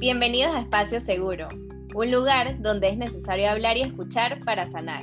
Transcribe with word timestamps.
Bienvenidos 0.00 0.54
a 0.54 0.60
Espacio 0.60 0.98
Seguro, 0.98 1.46
un 1.94 2.10
lugar 2.10 2.62
donde 2.62 2.88
es 2.88 2.96
necesario 2.96 3.50
hablar 3.50 3.76
y 3.76 3.82
escuchar 3.82 4.42
para 4.46 4.66
sanar. 4.66 5.02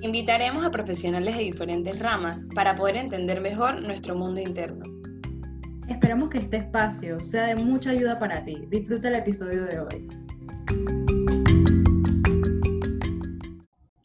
Invitaremos 0.00 0.64
a 0.64 0.70
profesionales 0.70 1.36
de 1.36 1.42
diferentes 1.42 1.98
ramas 1.98 2.46
para 2.54 2.74
poder 2.74 2.96
entender 2.96 3.42
mejor 3.42 3.82
nuestro 3.82 4.16
mundo 4.16 4.40
interno. 4.40 4.82
Esperamos 5.90 6.30
que 6.30 6.38
este 6.38 6.56
espacio 6.56 7.20
sea 7.20 7.48
de 7.48 7.56
mucha 7.56 7.90
ayuda 7.90 8.18
para 8.18 8.42
ti. 8.42 8.64
Disfruta 8.70 9.08
el 9.08 9.16
episodio 9.16 9.64
de 9.64 9.78
hoy. 9.78 10.08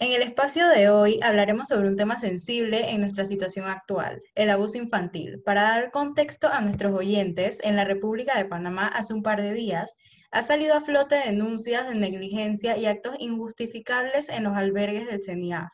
En 0.06 0.12
el 0.12 0.22
espacio 0.22 0.68
de 0.68 0.88
hoy 0.88 1.20
hablaremos 1.24 1.70
sobre 1.70 1.88
un 1.88 1.96
tema 1.96 2.16
sensible 2.20 2.92
en 2.92 3.02
nuestra 3.02 3.26
situación 3.26 3.66
actual, 3.66 4.22
el 4.36 4.52
abuso 4.52 4.78
infantil. 4.78 5.42
Para 5.44 5.64
dar 5.64 5.90
contexto 5.90 6.48
a 6.48 6.62
nuestros 6.62 6.94
oyentes, 6.94 7.60
en 7.64 7.76
la 7.76 7.86
República 7.86 8.38
de 8.38 8.46
Panamá 8.46 8.86
hace 8.86 9.16
un 9.16 9.24
par 9.24 9.42
de 9.42 9.52
días 9.52 9.96
ha 10.30 10.44
salido 10.44 10.76
a 10.76 10.82
flote 10.82 11.16
denuncias 11.16 11.90
de 11.90 11.96
negligencia 11.96 12.78
y 12.78 12.86
actos 12.86 13.16
injustificables 13.18 14.30
en 14.30 14.44
los 14.44 14.56
albergues 14.56 15.08
del 15.08 15.24
CENIAF. 15.24 15.72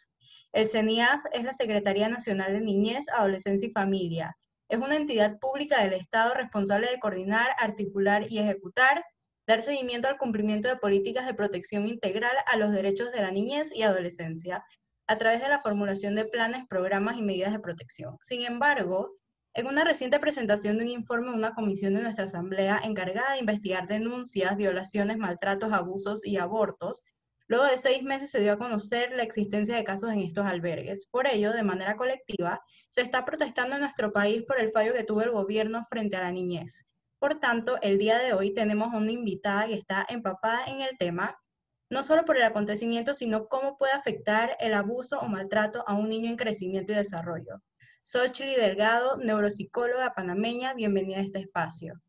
El 0.54 0.70
CENIAF 0.70 1.26
es 1.34 1.44
la 1.44 1.52
Secretaría 1.52 2.08
Nacional 2.08 2.54
de 2.54 2.62
Niñez, 2.62 3.08
Adolescencia 3.14 3.68
y 3.68 3.74
Familia. 3.74 4.38
Es 4.70 4.80
una 4.80 4.96
entidad 4.96 5.40
pública 5.40 5.84
del 5.84 5.92
Estado 5.92 6.34
responsable 6.36 6.88
de 6.88 7.00
coordinar, 7.00 7.50
articular 7.60 8.32
y 8.32 8.40
ejecutar 8.40 9.04
dar 9.48 9.62
seguimiento 9.62 10.08
al 10.08 10.18
cumplimiento 10.18 10.68
de 10.68 10.78
políticas 10.78 11.26
de 11.26 11.34
protección 11.34 11.88
integral 11.88 12.36
a 12.52 12.58
los 12.58 12.72
derechos 12.72 13.12
de 13.12 13.22
la 13.22 13.32
niñez 13.32 13.74
y 13.76 13.84
adolescencia 13.84 14.64
a 15.08 15.18
través 15.18 15.42
de 15.42 15.50
la 15.50 15.60
formulación 15.60 16.16
de 16.16 16.26
planes, 16.26 16.66
programas 16.70 17.18
y 17.18 17.22
medidas 17.22 17.52
de 17.52 17.60
protección. 17.60 18.18
Sin 18.22 18.46
embargo, 18.46 19.14
en 19.54 19.68
una 19.68 19.84
reciente 19.84 20.20
presentación 20.20 20.78
de 20.78 20.86
un 20.86 20.90
informe 20.90 21.32
de 21.32 21.38
una 21.38 21.54
comisión 21.54 21.94
de 21.94 22.02
nuestra 22.02 22.26
Asamblea 22.26 22.80
encargada 22.84 23.34
de 23.34 23.40
investigar 23.40 23.88
denuncias, 23.88 24.56
violaciones, 24.56 25.18
maltratos, 25.18 25.74
abusos 25.74 26.26
y 26.26 26.38
abortos, 26.38 27.04
luego 27.48 27.66
de 27.66 27.78
seis 27.78 28.02
meses 28.04 28.32
se 28.32 28.40
dio 28.40 28.54
a 28.54 28.58
conocer 28.58 29.12
la 29.12 29.24
existencia 29.24 29.76
de 29.76 29.84
casos 29.84 30.14
en 30.14 30.20
estos 30.20 30.46
albergues. 30.46 31.08
Por 31.12 31.28
ello, 31.28 31.52
de 31.52 31.64
manera 31.64 31.98
colectiva, 31.98 32.62
se 32.90 33.02
está 33.02 33.26
protestando 33.26 33.76
en 33.76 33.82
nuestro 33.82 34.14
país 34.14 34.44
por 34.48 34.58
el 34.58 34.72
fallo 34.72 34.94
que 34.94 35.04
tuvo 35.04 35.22
el 35.22 35.32
gobierno 35.32 35.84
frente 35.90 36.16
a 36.16 36.22
la 36.22 36.32
niñez. 36.32 36.88
Por 37.22 37.36
tanto, 37.36 37.78
el 37.84 38.00
día 38.00 38.18
de 38.18 38.34
hoy 38.34 38.52
tenemos 38.52 38.96
una 38.96 39.12
invitada 39.12 39.68
que 39.68 39.76
está 39.76 40.08
empapada 40.10 40.66
en 40.66 40.82
el 40.82 40.98
tema, 40.98 41.40
no 41.88 42.02
solo 42.02 42.26
por 42.26 42.36
el 42.36 42.42
acontecimiento, 42.42 43.14
sino 43.14 43.48
cómo 43.48 43.78
puede 43.78 43.94
afectar 43.94 44.58
el 44.60 44.74
abuso 44.74 45.20
o 45.20 45.28
maltrato 45.28 45.84
a 45.88 45.94
un 45.94 46.10
niño 46.10 46.32
en 46.32 46.36
crecimiento 46.36 46.94
y 46.94 46.96
desarrollo. 46.96 47.62
Xochitl 48.02 48.60
Delgado, 48.60 49.18
neuropsicóloga 49.18 50.16
panameña, 50.16 50.74
bienvenida 50.74 51.18
a 51.20 51.22
este 51.22 51.38
espacio. 51.38 52.02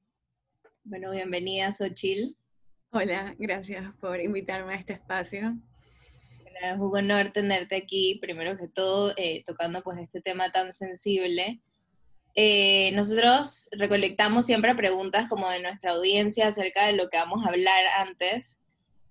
Bueno, 0.82 1.10
bienvenida 1.10 1.70
Xochitl. 1.70 2.34
Hola, 2.92 3.36
gracias 3.38 3.82
por 4.00 4.18
invitarme 4.18 4.72
a 4.72 4.78
este 4.78 4.94
espacio. 4.94 5.58
es 6.46 6.78
un 6.78 6.96
honor 6.96 7.32
tenerte 7.34 7.76
aquí, 7.76 8.18
primero 8.22 8.56
que 8.56 8.68
todo, 8.68 9.12
eh, 9.18 9.44
tocando 9.44 9.82
pues 9.82 9.98
este 9.98 10.22
tema 10.22 10.50
tan 10.52 10.72
sensible 10.72 11.60
eh, 12.34 12.92
nosotros 12.92 13.68
recolectamos 13.72 14.46
siempre 14.46 14.74
preguntas 14.74 15.28
como 15.28 15.48
de 15.50 15.60
nuestra 15.60 15.92
audiencia 15.92 16.48
acerca 16.48 16.86
de 16.86 16.94
lo 16.94 17.08
que 17.08 17.18
vamos 17.18 17.44
a 17.44 17.48
hablar 17.48 17.84
antes. 17.98 18.58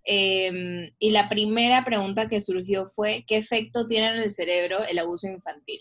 Em, 0.03 0.91
y 0.97 1.11
la 1.11 1.29
primera 1.29 1.83
pregunta 1.85 2.27
que 2.27 2.39
surgió 2.39 2.87
fue, 2.87 3.23
¿qué 3.27 3.37
efecto 3.37 3.85
tiene 3.85 4.07
en 4.07 4.15
el 4.15 4.31
cerebro 4.31 4.83
el 4.83 4.97
abuso 4.97 5.27
infantil? 5.27 5.79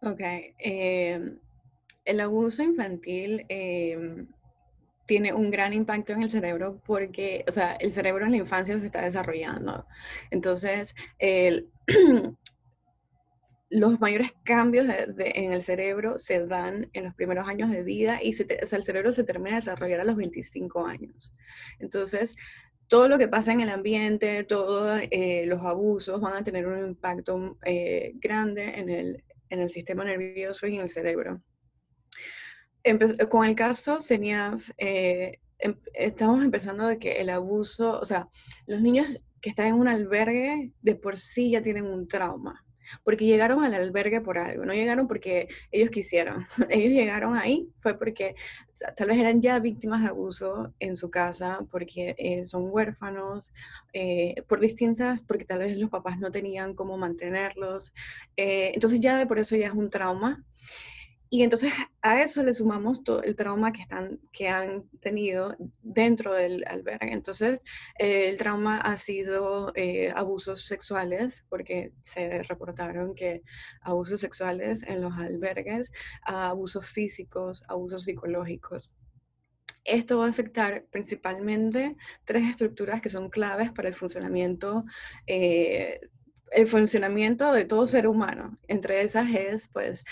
Ok, 0.00 0.20
em, 0.58 1.38
el 2.04 2.20
abuso 2.20 2.62
infantil 2.62 3.44
em, 3.48 4.26
tiene 5.06 5.34
un 5.34 5.50
gran 5.50 5.74
impacto 5.74 6.12
en 6.12 6.22
el 6.22 6.30
cerebro 6.30 6.80
porque, 6.86 7.44
o 7.46 7.52
sea, 7.52 7.74
el 7.74 7.92
cerebro 7.92 8.24
en 8.24 8.30
la 8.32 8.38
infancia 8.38 8.78
se 8.78 8.86
está 8.86 9.02
desarrollando. 9.02 9.86
Entonces, 10.30 10.94
el, 11.18 11.68
los 13.74 13.98
mayores 13.98 14.32
cambios 14.44 14.86
en 15.18 15.52
el 15.52 15.60
cerebro 15.60 16.16
se 16.16 16.46
dan 16.46 16.88
en 16.92 17.04
los 17.04 17.14
primeros 17.14 17.48
años 17.48 17.70
de 17.70 17.82
vida 17.82 18.20
y 18.22 18.30
el 18.30 18.82
cerebro 18.84 19.10
se 19.10 19.24
termina 19.24 19.56
de 19.56 19.56
desarrollar 19.56 19.98
a 19.98 20.04
los 20.04 20.14
25 20.14 20.86
años. 20.86 21.34
Entonces, 21.80 22.36
todo 22.86 23.08
lo 23.08 23.18
que 23.18 23.26
pasa 23.26 23.50
en 23.50 23.62
el 23.62 23.70
ambiente, 23.70 24.44
todos 24.44 25.00
eh, 25.10 25.44
los 25.46 25.60
abusos 25.62 26.20
van 26.20 26.36
a 26.36 26.44
tener 26.44 26.68
un 26.68 26.86
impacto 26.86 27.58
eh, 27.64 28.12
grande 28.14 28.78
en 28.78 28.88
el, 28.88 29.70
sistema 29.70 30.04
nervioso 30.04 30.68
y 30.68 30.76
en 30.76 30.82
el 30.82 30.88
cerebro. 30.88 31.42
con 33.28 33.44
el 33.44 33.56
caso 33.56 33.98
CENIAF, 34.00 34.70
eh, 34.78 35.40
em, 35.58 35.76
estamos 35.94 36.44
empezando 36.44 36.86
de 36.86 36.98
que 36.98 37.12
el 37.20 37.30
abuso, 37.30 37.98
o 37.98 38.04
sea, 38.04 38.28
los 38.66 38.80
niños 38.80 39.06
que 39.40 39.50
están 39.50 39.66
en 39.66 39.74
un 39.74 39.88
albergue 39.88 40.72
de 40.80 40.94
por 40.94 41.16
sí 41.16 41.50
ya 41.50 41.62
tienen 41.62 41.86
un 41.86 42.06
trauma 42.06 42.63
porque 43.02 43.24
llegaron 43.24 43.64
al 43.64 43.74
albergue 43.74 44.20
por 44.20 44.38
algo, 44.38 44.64
no 44.64 44.74
llegaron 44.74 45.08
porque 45.08 45.48
ellos 45.70 45.90
quisieron, 45.90 46.46
ellos 46.70 46.92
llegaron 46.92 47.36
ahí 47.36 47.68
fue 47.80 47.98
porque 47.98 48.34
tal 48.96 49.08
vez 49.08 49.18
eran 49.18 49.40
ya 49.40 49.58
víctimas 49.58 50.02
de 50.02 50.08
abuso 50.08 50.72
en 50.80 50.96
su 50.96 51.10
casa, 51.10 51.60
porque 51.70 52.14
eh, 52.18 52.44
son 52.44 52.68
huérfanos, 52.70 53.52
eh, 53.92 54.42
por 54.48 54.60
distintas, 54.60 55.22
porque 55.22 55.44
tal 55.44 55.60
vez 55.60 55.76
los 55.76 55.90
papás 55.90 56.18
no 56.18 56.30
tenían 56.30 56.74
cómo 56.74 56.96
mantenerlos, 56.98 57.92
eh, 58.36 58.72
entonces 58.74 59.00
ya 59.00 59.18
de 59.18 59.26
por 59.26 59.38
eso 59.38 59.56
ya 59.56 59.66
es 59.66 59.72
un 59.72 59.90
trauma. 59.90 60.44
Y 61.34 61.42
entonces 61.42 61.72
a 62.00 62.22
eso 62.22 62.44
le 62.44 62.54
sumamos 62.54 63.02
todo 63.02 63.20
el 63.24 63.34
trauma 63.34 63.72
que, 63.72 63.82
están, 63.82 64.20
que 64.30 64.46
han 64.46 64.88
tenido 65.00 65.56
dentro 65.82 66.32
del 66.32 66.64
albergue. 66.64 67.12
Entonces 67.12 67.60
el 67.98 68.38
trauma 68.38 68.78
ha 68.80 68.96
sido 68.98 69.72
eh, 69.74 70.12
abusos 70.14 70.64
sexuales, 70.64 71.44
porque 71.48 71.92
se 72.02 72.44
reportaron 72.44 73.16
que 73.16 73.42
abusos 73.80 74.20
sexuales 74.20 74.84
en 74.84 75.00
los 75.00 75.12
albergues, 75.14 75.90
abusos 76.22 76.86
físicos, 76.86 77.64
abusos 77.66 78.04
psicológicos. 78.04 78.92
Esto 79.82 80.18
va 80.18 80.26
a 80.26 80.30
afectar 80.30 80.84
principalmente 80.92 81.96
tres 82.24 82.44
estructuras 82.44 83.02
que 83.02 83.08
son 83.08 83.28
claves 83.28 83.72
para 83.72 83.88
el 83.88 83.94
funcionamiento 83.96 84.84
eh, 85.26 85.98
el 86.54 86.66
funcionamiento 86.66 87.52
de 87.52 87.64
todo 87.64 87.86
ser 87.86 88.06
humano. 88.06 88.54
Entre 88.68 89.02
esas 89.02 89.28
es, 89.34 89.68
pues, 89.68 90.04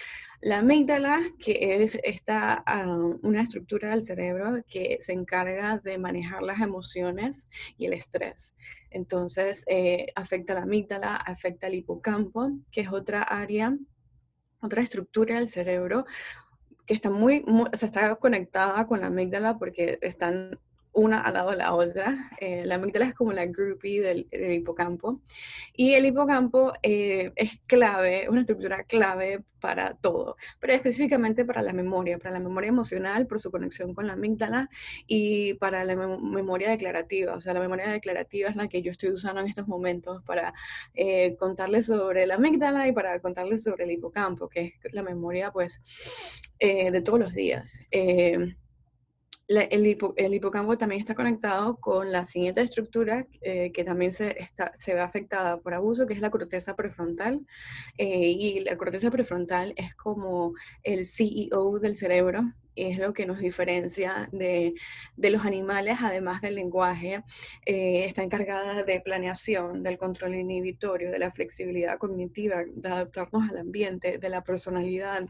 la 0.43 0.59
amígdala, 0.59 1.21
que 1.39 1.83
es 1.83 1.97
esta, 2.03 2.65
ah, 2.67 2.85
una 3.23 3.43
estructura 3.43 3.91
del 3.91 4.03
cerebro 4.03 4.65
que 4.69 4.99
se 5.01 5.13
encarga 5.13 5.79
de 5.79 5.99
manejar 5.99 6.43
las 6.43 6.61
emociones 6.61 7.47
y 7.79 7.87
el 7.87 7.93
estrés. 7.93 8.57
Entonces, 8.91 9.65
eh, 9.69 10.07
afecta 10.17 10.55
la 10.55 10.63
amígdala, 10.63 11.15
afecta 11.15 11.69
el 11.69 11.77
hipocampo, 11.77 12.51
que 12.73 12.81
es 12.81 12.93
otra 12.93 13.23
área, 13.23 13.79
otra 14.61 14.83
estructura 14.83 15.37
del 15.37 15.49
cerebro 15.49 16.05
que 16.87 16.95
está 16.95 17.09
muy, 17.09 17.43
muy 17.43 17.69
está 17.73 18.17
conectada 18.17 18.85
con 18.87 19.01
la 19.01 19.07
amígdala 19.07 19.59
porque 19.59 19.99
están 20.03 20.59
una 20.93 21.21
al 21.23 21.35
lado 21.35 21.51
de 21.51 21.57
la 21.57 21.75
otra. 21.75 22.31
Eh, 22.39 22.65
la 22.67 22.77
amígdala 22.77 23.07
es 23.07 23.15
como 23.15 23.33
la 23.33 23.47
groupie 23.47 24.01
del, 24.01 24.29
hipocampo. 24.53 25.21
Y 25.75 25.95
el 25.95 26.07
hipocampo 26.07 26.73
eh, 26.83 27.33
es 27.37 27.61
clave, 27.67 28.29
una 28.29 28.41
estructura 28.41 28.85
clave 28.85 29.43
para 29.61 29.95
todo, 29.95 30.37
pero 30.59 30.73
específicamente 30.73 31.45
para 31.45 31.63
la 31.63 31.73
memoria, 31.73 32.19
para 32.19 32.33
la 32.33 32.41
memoria 32.41 32.69
emocional, 32.69 33.29
por 33.29 33.41
su 33.41 33.51
conexión 33.53 33.95
con 33.95 34.09
la 34.09 34.15
amígdala 34.15 34.69
y 35.07 35.55
para 35.55 35.85
la 35.85 35.95
memoria 35.95 36.71
declarativa. 36.71 37.35
O 37.35 37.41
sea, 37.41 37.55
la 37.55 37.61
memoria 37.61 37.89
declarativa 37.89 38.51
es 38.51 38.57
la 38.57 38.69
que 38.69 38.83
yo 38.83 38.91
estoy 38.91 39.11
usando 39.11 39.41
en 39.41 39.47
estos 39.47 39.69
momentos 39.69 40.23
para 40.25 40.53
eh, 40.95 41.37
contarles 41.37 41.87
sobre 41.87 42.27
la 42.27 42.35
amígdala 42.35 42.89
y 42.89 42.93
para 42.93 43.21
contarles 43.21 43.63
sobre 43.63 43.85
el 43.85 43.93
hipocampo, 43.93 44.49
que 44.49 44.75
es 44.83 44.93
la 44.93 45.03
memoria, 45.03 45.53
pues, 45.53 45.81
de 46.61 47.03
todos 47.03 47.19
los 47.19 47.33
días 47.33 47.81
el, 49.49 50.35
hipocampo 50.35 50.79
también 50.79 51.01
está 51.01 51.15
conectado 51.15 51.77
con 51.77 52.13
la 52.13 52.25
siguiente 52.25 52.61
estructura 52.61 53.27
eh, 53.41 53.71
que 53.73 53.85
también 53.85 54.13
se, 54.13 54.41
está, 54.41 54.73
se 54.75 54.95
ve 54.95 55.01
afectada 55.01 55.59
por 55.59 55.75
abuso, 55.75 56.07
que 56.07 56.15
es 56.15 56.21
la 56.21 56.31
corteza 56.31 56.75
prefrontal. 56.77 57.41
Eh, 57.99 58.29
y 58.31 58.61
la 58.61 58.77
corteza 58.77 59.11
prefrontal 59.11 59.75
es 59.77 59.95
como 59.95 60.55
el 60.83 61.05
CEO 61.05 61.79
del 61.79 61.97
cerebro, 61.97 62.53
es 62.75 62.99
lo 62.99 63.13
que 63.13 63.27
nos 63.27 63.39
diferencia 63.39 64.29
de, 64.33 64.75
de 65.17 65.31
los 65.31 65.45
animales, 65.45 65.99
además 66.01 66.41
del 66.41 66.55
lenguaje. 66.55 67.23
Eh, 67.67 68.05
está 68.07 68.23
encargada 68.23 68.83
de 68.83 69.01
planeación, 69.01 69.83
del 69.83 69.99
control 69.99 70.35
inhibitorio, 70.35 71.11
de 71.11 71.19
la 71.19 71.31
flexibilidad 71.31 71.99
cognitiva, 71.99 72.63
de 72.67 72.89
adaptarnos 72.89 73.51
al 73.51 73.59
ambiente, 73.59 74.19
de 74.19 74.29
la 74.29 74.43
personalidad 74.43 75.29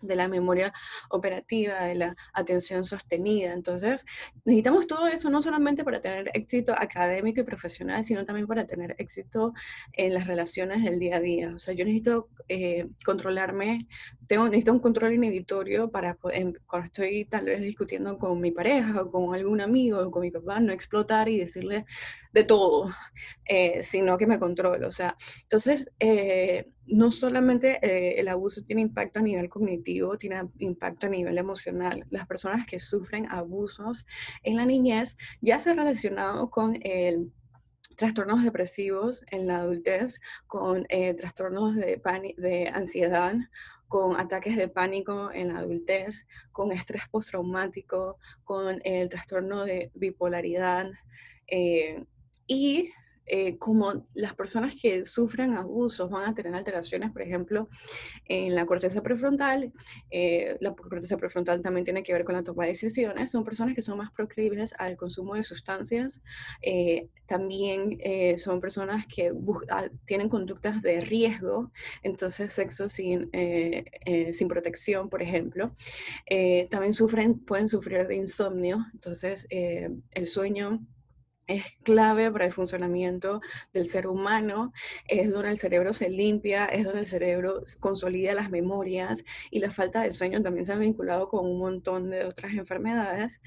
de 0.00 0.16
la 0.16 0.28
memoria 0.28 0.72
operativa, 1.10 1.82
de 1.82 1.94
la 1.94 2.16
atención 2.32 2.84
sostenida. 2.84 3.52
Entonces, 3.52 4.04
necesitamos 4.44 4.86
todo 4.86 5.06
eso 5.08 5.30
no 5.30 5.42
solamente 5.42 5.84
para 5.84 6.00
tener 6.00 6.30
éxito 6.34 6.72
académico 6.76 7.40
y 7.40 7.44
profesional, 7.44 8.04
sino 8.04 8.24
también 8.24 8.46
para 8.46 8.66
tener 8.66 8.94
éxito 8.98 9.52
en 9.92 10.14
las 10.14 10.26
relaciones 10.26 10.84
del 10.84 10.98
día 10.98 11.16
a 11.16 11.20
día. 11.20 11.52
O 11.54 11.58
sea, 11.58 11.74
yo 11.74 11.84
necesito 11.84 12.28
eh, 12.48 12.88
controlarme, 13.04 13.86
tengo, 14.26 14.44
necesito 14.46 14.72
un 14.72 14.80
control 14.80 15.14
inhibitorio 15.14 15.90
para 15.90 16.14
cuando 16.14 16.58
estoy 16.82 17.24
tal 17.24 17.46
vez 17.46 17.60
discutiendo 17.60 18.18
con 18.18 18.40
mi 18.40 18.50
pareja 18.50 19.02
o 19.02 19.10
con 19.10 19.34
algún 19.34 19.60
amigo 19.60 19.98
o 19.98 20.10
con 20.10 20.22
mi 20.22 20.30
papá, 20.30 20.60
no 20.60 20.72
explotar 20.72 21.28
y 21.28 21.38
decirle 21.38 21.84
de 22.32 22.44
todo, 22.44 22.90
eh, 23.46 23.82
sino 23.82 24.16
que 24.16 24.26
me 24.26 24.38
controlo. 24.38 24.88
O 24.88 24.92
sea, 24.92 25.16
entonces, 25.42 25.90
eh, 25.98 26.70
no 26.86 27.10
solamente 27.10 28.18
el 28.18 28.26
abuso 28.28 28.62
tiene 28.64 28.82
impacto 28.82 29.20
a 29.20 29.22
nivel 29.22 29.48
cognitivo, 29.48 30.18
tiene 30.18 30.42
impacto 30.58 31.06
a 31.06 31.10
nivel 31.10 31.38
emocional. 31.38 32.04
Las 32.10 32.26
personas 32.26 32.66
que 32.66 32.80
sufren 32.80 33.30
abusos 33.30 34.06
en 34.42 34.56
la 34.56 34.66
niñez 34.66 35.16
ya 35.40 35.60
se 35.60 35.70
ha 35.70 35.74
relacionado 35.74 36.50
con 36.50 36.78
el 36.82 37.30
trastornos 38.00 38.42
depresivos 38.42 39.22
en 39.30 39.46
la 39.46 39.58
adultez, 39.58 40.22
con 40.46 40.86
eh, 40.88 41.12
trastornos 41.12 41.76
de, 41.76 42.00
de 42.38 42.68
ansiedad, 42.68 43.34
con 43.88 44.18
ataques 44.18 44.56
de 44.56 44.68
pánico 44.68 45.30
en 45.32 45.48
la 45.52 45.58
adultez, 45.58 46.26
con 46.50 46.72
estrés 46.72 47.02
postraumático, 47.10 48.16
con 48.42 48.80
el 48.84 49.10
trastorno 49.10 49.64
de 49.66 49.90
bipolaridad. 49.94 50.86
Eh, 51.46 52.02
y 52.50 52.90
eh, 53.32 53.58
como 53.58 54.08
las 54.12 54.34
personas 54.34 54.74
que 54.74 55.04
sufren 55.04 55.56
abusos 55.56 56.10
van 56.10 56.28
a 56.28 56.34
tener 56.34 56.52
alteraciones, 56.52 57.12
por 57.12 57.22
ejemplo, 57.22 57.68
en 58.24 58.56
la 58.56 58.66
corteza 58.66 59.04
prefrontal, 59.04 59.72
eh, 60.10 60.56
la 60.58 60.74
corteza 60.74 61.16
prefrontal 61.16 61.62
también 61.62 61.84
tiene 61.84 62.02
que 62.02 62.12
ver 62.12 62.24
con 62.24 62.34
la 62.34 62.42
toma 62.42 62.64
de 62.64 62.70
decisiones, 62.70 63.30
son 63.30 63.44
personas 63.44 63.76
que 63.76 63.82
son 63.82 63.98
más 63.98 64.10
proclives 64.10 64.74
al 64.78 64.96
consumo 64.96 65.36
de 65.36 65.44
sustancias, 65.44 66.20
eh, 66.60 67.06
también 67.26 67.98
son 68.36 68.60
personas 68.60 69.06
que 69.06 69.32
ah, 69.68 69.88
tienen 70.06 70.28
conductas 70.28 70.82
de 70.82 70.98
riesgo, 70.98 71.70
entonces 72.02 72.52
sexo 72.52 72.88
sin, 72.88 73.30
sin 74.32 74.48
protección, 74.48 75.08
por 75.08 75.22
ejemplo, 75.22 75.76
también 76.68 76.94
sufren, 76.94 77.38
pueden 77.38 77.68
sufrir 77.68 78.08
de 78.08 78.16
insomnio, 78.16 78.86
entonces 78.92 79.46
el 79.50 80.26
sueño 80.26 80.80
es 81.50 81.64
clave 81.82 82.30
para 82.30 82.46
el 82.46 82.52
funcionamiento 82.52 83.40
del 83.72 83.86
ser 83.86 84.06
humano, 84.06 84.72
es 85.08 85.30
donde 85.32 85.50
el 85.50 85.58
cerebro 85.58 85.92
se 85.92 86.08
limpia, 86.08 86.66
es 86.66 86.84
donde 86.84 87.00
el 87.00 87.06
cerebro 87.06 87.62
consolida 87.80 88.34
las 88.34 88.50
memorias 88.50 89.24
y 89.50 89.60
la 89.60 89.70
falta 89.70 90.02
de 90.02 90.12
sueño 90.12 90.42
también 90.42 90.66
se 90.66 90.72
ha 90.72 90.76
vinculado 90.76 91.28
con 91.28 91.46
un 91.46 91.58
montón 91.58 92.10
de 92.10 92.24
otras 92.24 92.52
enfermedades. 92.52 93.40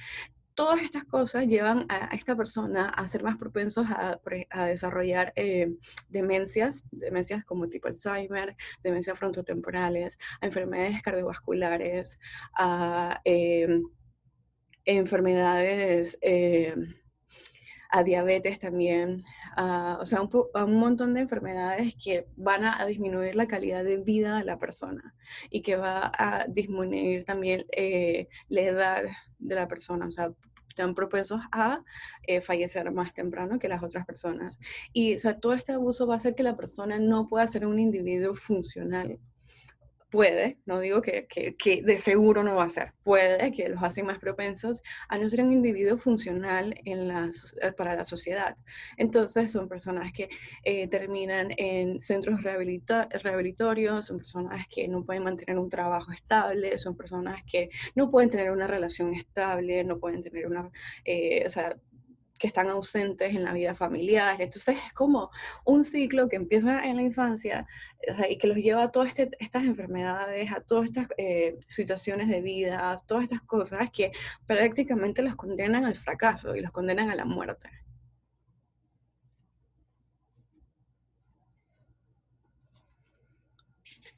Todas 0.55 0.83
estas 0.83 1.03
cosas 1.05 1.47
llevan 1.47 1.87
a 1.89 2.13
esta 2.13 2.35
persona 2.35 2.89
a 2.89 3.07
ser 3.07 3.23
más 3.23 3.37
propensos 3.37 3.87
a, 3.89 4.19
desarrollar 4.67 5.33
eh, 5.35 5.73
demencias, 6.09 6.85
demencias 6.91 7.43
como 7.43 7.69
tipo 7.69 7.87
Alzheimer, 7.87 8.55
demencias 8.83 9.17
frontotemporales, 9.17 10.19
a 10.41 10.45
enfermedades 10.45 11.01
cardiovasculares, 11.01 12.19
a 12.55 13.19
eh, 13.25 13.81
enfermedades... 14.85 16.17
Eh, 16.21 16.75
a 17.93 18.03
diabetes 18.03 18.57
también, 18.57 19.17
o 19.55 20.05
sea, 20.05 20.19
a 20.53 20.65
un 20.65 20.79
montón 20.79 21.13
de 21.13 21.21
enfermedades 21.21 21.95
que 22.03 22.25
van 22.35 22.65
a, 22.65 22.83
disminuir 22.87 23.35
la 23.35 23.47
calidad 23.47 23.83
de 23.83 23.97
vida 23.97 24.39
de 24.39 24.45
la 24.45 24.57
persona 24.57 25.13
y 25.51 25.61
que 25.61 25.75
va 25.75 26.11
a 26.17 26.45
disminuir 26.47 27.23
también 27.23 27.65
eh, 27.71 28.29
la 28.49 28.61
edad 28.61 29.03
de 29.37 29.55
la 29.55 29.67
persona, 29.67 30.07
o 30.07 30.11
sea, 30.11 30.31
están 30.67 30.95
propensos 30.95 31.39
a 31.51 31.83
eh, 32.23 32.41
fallecer 32.41 32.91
más 32.91 33.13
temprano 33.13 33.59
que 33.59 33.67
las 33.67 33.83
otras 33.83 34.07
personas. 34.07 34.57
Y 34.91 35.13
o 35.13 35.19
sea, 35.19 35.39
todo 35.39 35.53
este 35.53 35.73
abuso 35.73 36.07
va 36.07 36.15
a 36.15 36.17
hacer 36.17 36.33
que 36.33 36.41
la 36.41 36.57
persona 36.57 36.97
no 36.97 37.27
pueda 37.27 37.45
ser 37.45 37.67
un 37.67 37.77
individuo 37.77 38.33
funcional 38.33 39.19
puede, 40.13 40.59
no 40.67 40.79
digo 40.79 41.01
que, 41.01 41.25
que, 41.25 41.81
de 41.81 41.97
seguro 41.97 42.43
no 42.43 42.55
va 42.55 42.65
a 42.65 42.69
ser, 42.69 42.93
puede 43.01 43.51
que 43.51 43.67
los 43.67 43.81
hace 43.81 44.03
más 44.03 44.19
propensos 44.19 44.83
a 45.09 45.17
no 45.17 45.27
ser 45.27 45.41
un 45.41 45.51
individuo 45.51 45.97
funcional 45.97 46.79
en 46.85 47.07
la, 47.07 47.31
eh, 47.63 47.71
para 47.71 47.95
la 47.95 48.05
sociedad. 48.05 48.55
Entonces 48.95 49.51
son 49.51 49.67
personas 49.67 50.13
que 50.13 50.29
eh, 50.63 50.87
terminan 50.87 51.49
en 51.57 51.99
centros 51.99 52.43
rehabilitorios, 52.43 54.05
son 54.05 54.17
personas 54.19 54.67
que 54.67 54.87
no 54.87 55.03
pueden 55.03 55.23
mantener 55.23 55.57
un 55.57 55.67
trabajo 55.67 56.11
estable, 56.11 56.77
son 56.77 56.95
personas 56.95 57.41
que 57.51 57.71
no 57.95 58.07
pueden 58.07 58.29
tener 58.29 58.51
una 58.51 58.67
relación 58.67 59.15
estable, 59.15 59.83
no 59.83 59.97
pueden 59.97 60.21
tener 60.21 60.45
una, 60.45 60.69
eh, 61.05 61.47
que 62.43 62.47
están 62.47 62.67
ausentes 62.67 63.33
en 63.33 63.45
la 63.45 63.53
vida 63.53 63.73
familiar. 63.73 64.35
Entonces 64.41 64.75
es 64.85 64.91
como 64.91 65.31
un 65.63 65.85
ciclo 65.85 66.27
que 66.27 66.35
empieza 66.35 66.83
en 66.83 66.97
la 66.97 67.01
infancia 67.01 67.65
y 68.29 68.37
que 68.37 68.47
los 68.47 68.57
lleva 68.57 68.83
a 68.83 68.91
todas 68.91 69.07
este, 69.07 69.29
estas 69.39 69.63
enfermedades, 69.63 70.51
a 70.51 70.59
todas 70.59 70.89
estas 70.89 71.07
eh, 71.17 71.57
situaciones 71.69 72.27
de 72.27 72.41
vida, 72.41 72.91
a 72.91 72.97
todas 72.97 73.23
estas 73.23 73.41
cosas 73.43 73.89
que 73.91 74.11
prácticamente 74.45 75.21
los 75.21 75.37
condenan 75.37 75.85
al 75.85 75.95
fracaso 75.95 76.53
y 76.53 76.59
los 76.59 76.73
condenan 76.73 77.09
a 77.09 77.15
la 77.15 77.23
muerte. 77.23 77.69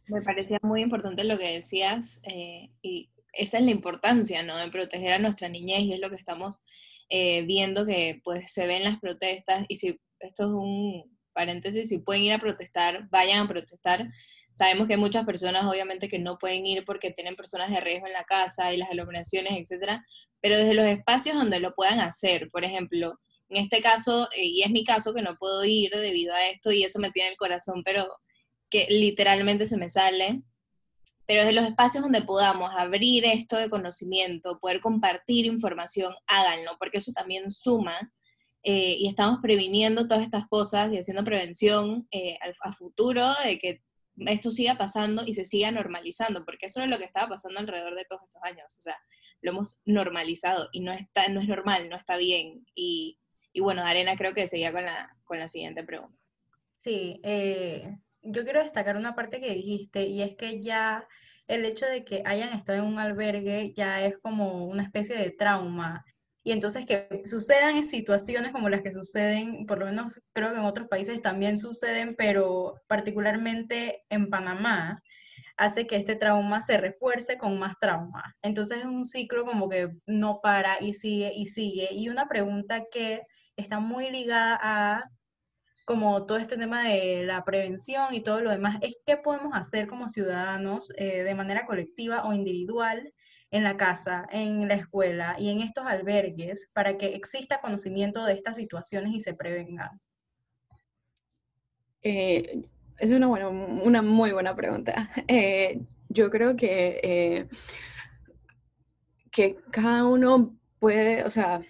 Me 0.08 0.24
parecía 0.24 0.58
muy 0.64 0.82
importante 0.82 1.24
lo 1.26 1.38
que 1.38 1.54
decías 1.54 2.22
eh, 2.24 2.72
y 2.82 3.12
esa 3.34 3.60
es 3.60 3.66
la 3.66 3.72
importancia, 3.72 4.42
¿no? 4.42 4.58
De 4.58 4.72
proteger 4.72 5.14
a 5.14 5.20
nuestra 5.20 5.48
niñez 5.48 5.82
y 5.82 5.94
es 5.94 6.00
lo 6.00 6.10
que 6.10 6.16
estamos 6.16 6.60
eh, 7.10 7.44
viendo 7.44 7.86
que 7.86 8.22
pues 8.24 8.52
se 8.52 8.68
ven 8.68 8.84
las 8.84 9.00
protestas 9.00 9.66
y 9.68 9.78
si 9.78 10.00
esto 10.20 10.44
es 10.44 10.50
un 10.50 11.18
paréntesis, 11.34 11.90
si 11.90 12.00
pueden 12.00 12.24
ir 12.24 12.34
a 12.34 12.40
protestar, 12.40 13.08
vayan 13.10 13.46
a 13.46 13.48
protestar. 13.48 14.08
Sabemos 14.54 14.88
que 14.88 14.94
hay 14.94 15.00
muchas 15.00 15.26
personas 15.26 15.66
obviamente 15.66 16.08
que 16.08 16.18
no 16.18 16.38
pueden 16.38 16.66
ir 16.66 16.86
porque 16.86 17.12
tienen 17.12 17.36
personas 17.36 17.70
de 17.70 17.82
riesgo 17.82 18.08
en 18.08 18.14
la 18.14 18.24
casa 18.24 18.74
y 18.74 18.78
las 18.78 18.90
aglomeraciones, 18.90 19.54
etcétera, 19.54 20.06
pero 20.42 20.58
desde 20.58 20.74
los 20.74 20.86
espacios 20.86 21.36
donde 21.36 21.60
lo 21.60 21.74
puedan 21.76 22.00
hacer, 22.00 22.50
por 22.52 22.64
ejemplo, 22.64 23.20
en 23.50 23.58
este 23.58 23.82
caso, 23.82 24.28
eh, 24.36 24.46
y 24.46 24.64
es 24.64 24.72
mi 24.72 24.84
caso 24.84 25.14
que 25.14 25.22
no 25.22 25.36
puedo 25.38 25.64
ir 25.66 25.92
debido 25.92 26.34
a 26.34 26.48
esto 26.48 26.72
y 26.72 26.84
eso 26.84 27.00
me 27.00 27.12
tiene 27.12 27.32
el 27.32 27.38
corazón, 27.38 27.84
pero 27.84 28.08
que 28.70 28.88
literalmente 28.90 29.66
se 29.66 29.78
me 29.78 29.90
sale, 29.90 30.42
pero 31.28 31.42
desde 31.42 31.54
los 31.54 31.66
espacios 31.66 32.04
donde 32.04 32.22
podamos 32.22 32.70
abrir 32.76 33.26
esto 33.26 33.58
de 33.58 33.70
conocimiento, 33.70 34.60
poder 34.60 34.82
compartir 34.82 35.46
información, 35.46 36.14
háganlo, 36.28 36.78
porque 36.80 37.00
eso 37.00 37.12
también 37.12 37.52
suma 37.52 38.14
eh, 38.64 38.96
y 38.98 39.08
estamos 39.08 39.40
previniendo 39.42 40.08
todas 40.08 40.24
estas 40.24 40.48
cosas 40.48 40.92
y 40.92 40.98
haciendo 40.98 41.24
prevención 41.24 42.08
eh, 42.12 42.38
a 42.62 42.74
futuro 42.74 43.34
de 43.44 43.60
que 43.60 43.82
esto 44.18 44.52
siga 44.52 44.78
pasando 44.78 45.24
y 45.26 45.34
se 45.34 45.46
siga 45.46 45.72
normalizando, 45.72 46.46
porque 46.46 46.68
eso 46.68 46.82
es 46.82 46.90
lo 46.90 46.98
que 46.98 47.04
estaba 47.04 47.30
pasando 47.30 47.60
alrededor 47.60 47.96
de 47.96 48.06
todos 48.06 48.24
estos 48.24 48.42
años, 48.44 48.76
o 48.80 48.82
sea, 48.82 48.98
lo 49.42 49.52
hemos 49.52 49.82
normalizado 49.86 50.70
y 50.72 50.80
no, 50.80 50.92
está, 50.94 51.28
no 51.28 51.42
es 51.42 51.48
normal, 51.48 51.90
no 51.90 51.98
está 51.98 52.18
bien. 52.18 52.66
Y, 52.74 53.20
y 53.54 53.62
bueno, 53.62 53.84
Arena 53.84 54.16
creo 54.16 54.34
que 54.34 54.48
seguía 54.48 54.72
con 54.72 54.86
la, 54.86 55.16
con 55.24 55.40
la 55.40 55.48
siguiente 55.48 55.84
pregunta. 55.84 56.20
Sí, 56.74 57.20
eh, 57.24 57.98
yo 58.26 58.44
quiero 58.44 58.64
destacar 58.64 58.98
una 58.98 59.16
parte 59.16 59.40
que 59.40 59.54
dijiste 59.54 60.04
y 60.06 60.22
es 60.22 60.36
que 60.36 60.62
ya 60.62 61.08
el 61.48 61.66
hecho 61.66 61.86
de 61.86 62.04
que 62.04 62.24
hayan 62.26 62.50
estado 62.50 62.80
en 62.80 62.86
un 62.86 63.00
albergue 63.00 63.74
ya 63.76 64.04
es 64.04 64.18
como 64.20 64.66
una 64.66 64.84
especie 64.84 65.16
de 65.16 65.32
trauma. 65.32 66.04
Y 66.44 66.52
entonces 66.52 66.86
que 66.86 67.24
sucedan 67.26 67.84
situaciones 67.86 68.52
como 68.52 68.70
las 68.70 68.84
que 68.84 68.92
suceden, 68.92 69.66
por 69.66 69.80
lo 69.80 69.88
menos 69.88 70.22
creo 70.34 70.52
que 70.52 70.60
en 70.60 70.66
otros 70.66 70.88
países 70.88 71.22
también 71.22 71.58
suceden, 71.58 72.16
pero 72.16 72.76
particularmente 72.88 74.04
en 74.10 74.30
Panamá, 74.30 75.02
hace 75.58 75.88
que 75.88 75.96
este 75.96 76.16
trauma 76.16 76.62
se 76.62 76.78
refuerce 76.78 77.38
con 77.38 77.58
más 77.60 77.76
trauma. 77.80 78.36
Entonces 78.42 78.80
es 78.80 78.86
un 78.86 79.06
ciclo 79.06 79.44
como 79.46 79.70
que 79.70 79.90
no 80.06 80.40
para 80.42 80.78
y 80.82 80.94
sigue 80.94 81.32
y 81.36 81.48
sigue. 81.48 81.90
Y 81.92 82.10
una 82.10 82.28
pregunta 82.28 82.84
que 82.92 83.22
está 83.56 83.80
muy 83.80 84.10
ligada 84.12 84.60
a 84.62 85.04
como 85.86 86.26
todo 86.26 86.40
este 86.40 86.58
tema 86.58 86.84
de 86.84 87.26
la 87.26 87.46
prevención 87.46 88.14
y 88.14 88.22
todo 88.22 88.42
lo 88.42 88.50
demás, 88.50 88.78
es 88.82 88.98
qué 89.06 89.18
podemos 89.18 89.54
hacer 89.54 89.88
como 89.88 90.08
ciudadanos 90.08 90.92
eh, 90.98 91.24
de 91.24 91.36
manera 91.36 91.68
colectiva 91.68 92.26
o 92.26 92.34
individual 92.34 93.14
en 93.52 93.64
la 93.64 93.78
casa, 93.78 94.28
en 94.32 94.68
la 94.68 94.74
escuela 94.74 95.36
y 95.38 95.50
en 95.50 95.62
estos 95.62 95.86
albergues 95.86 96.72
para 96.74 96.98
que 96.98 97.08
exista 97.08 97.62
conocimiento 97.62 98.26
de 98.26 98.34
estas 98.34 98.56
situaciones 98.56 99.14
y 99.14 99.20
se 99.20 99.36
prevengan. 99.36 100.02
Eh, 102.02 102.68
es 103.00 103.12
una, 103.12 103.28
una 103.28 104.02
muy 104.02 104.32
buena 104.32 104.56
pregunta. 104.56 105.10
Eh, 105.28 105.82
yo 106.10 106.30
creo 106.30 106.56
que, 106.56 107.48
que 109.32 109.58
cada 109.72 110.06
uno 110.06 110.56
puede, 110.80 111.24
o 111.24 111.30
sea, 111.30 111.62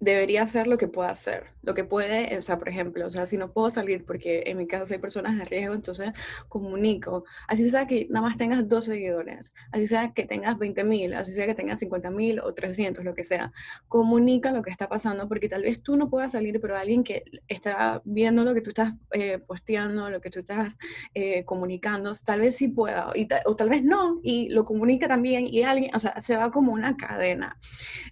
debería 0.00 0.42
hacer 0.42 0.66
lo 0.66 0.76
que 0.78 0.88
pueda 0.88 1.10
hacer, 1.10 1.46
lo 1.62 1.74
que 1.74 1.84
puede, 1.84 2.36
o 2.36 2.42
sea, 2.42 2.58
por 2.58 2.68
ejemplo, 2.68 3.06
o 3.06 3.10
sea, 3.10 3.26
si 3.26 3.36
no 3.36 3.52
puedo 3.52 3.70
salir 3.70 4.04
porque 4.04 4.44
en 4.46 4.58
mi 4.58 4.66
caso 4.66 4.92
hay 4.92 5.00
personas 5.00 5.38
de 5.38 5.44
riesgo, 5.44 5.74
entonces 5.74 6.12
comunico, 6.48 7.24
así 7.48 7.68
sea 7.70 7.86
que 7.86 8.06
nada 8.10 8.26
más 8.26 8.36
tengas 8.36 8.68
dos 8.68 8.84
seguidores, 8.84 9.54
así 9.72 9.86
sea 9.86 10.12
que 10.12 10.24
tengas 10.24 10.58
20 10.58 10.84
mil, 10.84 11.14
así 11.14 11.32
sea 11.32 11.46
que 11.46 11.54
tengas 11.54 11.80
50 11.80 12.10
mil 12.10 12.40
o 12.40 12.52
300, 12.52 13.04
lo 13.04 13.14
que 13.14 13.22
sea, 13.22 13.52
comunica 13.88 14.52
lo 14.52 14.62
que 14.62 14.70
está 14.70 14.88
pasando 14.88 15.28
porque 15.28 15.48
tal 15.48 15.62
vez 15.62 15.82
tú 15.82 15.96
no 15.96 16.10
puedas 16.10 16.32
salir, 16.32 16.60
pero 16.60 16.76
alguien 16.76 17.02
que 17.02 17.24
está 17.48 18.02
viendo 18.04 18.44
lo 18.44 18.54
que 18.54 18.60
tú 18.60 18.70
estás 18.70 18.92
eh, 19.12 19.38
posteando, 19.38 20.10
lo 20.10 20.20
que 20.20 20.30
tú 20.30 20.40
estás 20.40 20.76
eh, 21.14 21.44
comunicando, 21.44 22.12
tal 22.24 22.40
vez 22.40 22.56
sí 22.56 22.68
pueda, 22.68 23.12
o 23.46 23.56
tal 23.56 23.68
vez 23.70 23.82
no, 23.82 24.20
y 24.22 24.50
lo 24.50 24.64
comunica 24.64 25.08
también, 25.08 25.46
y 25.46 25.62
alguien, 25.62 25.94
o 25.94 25.98
sea, 25.98 26.20
se 26.20 26.36
va 26.36 26.50
como 26.50 26.72
una 26.72 26.96
cadena. 26.96 27.58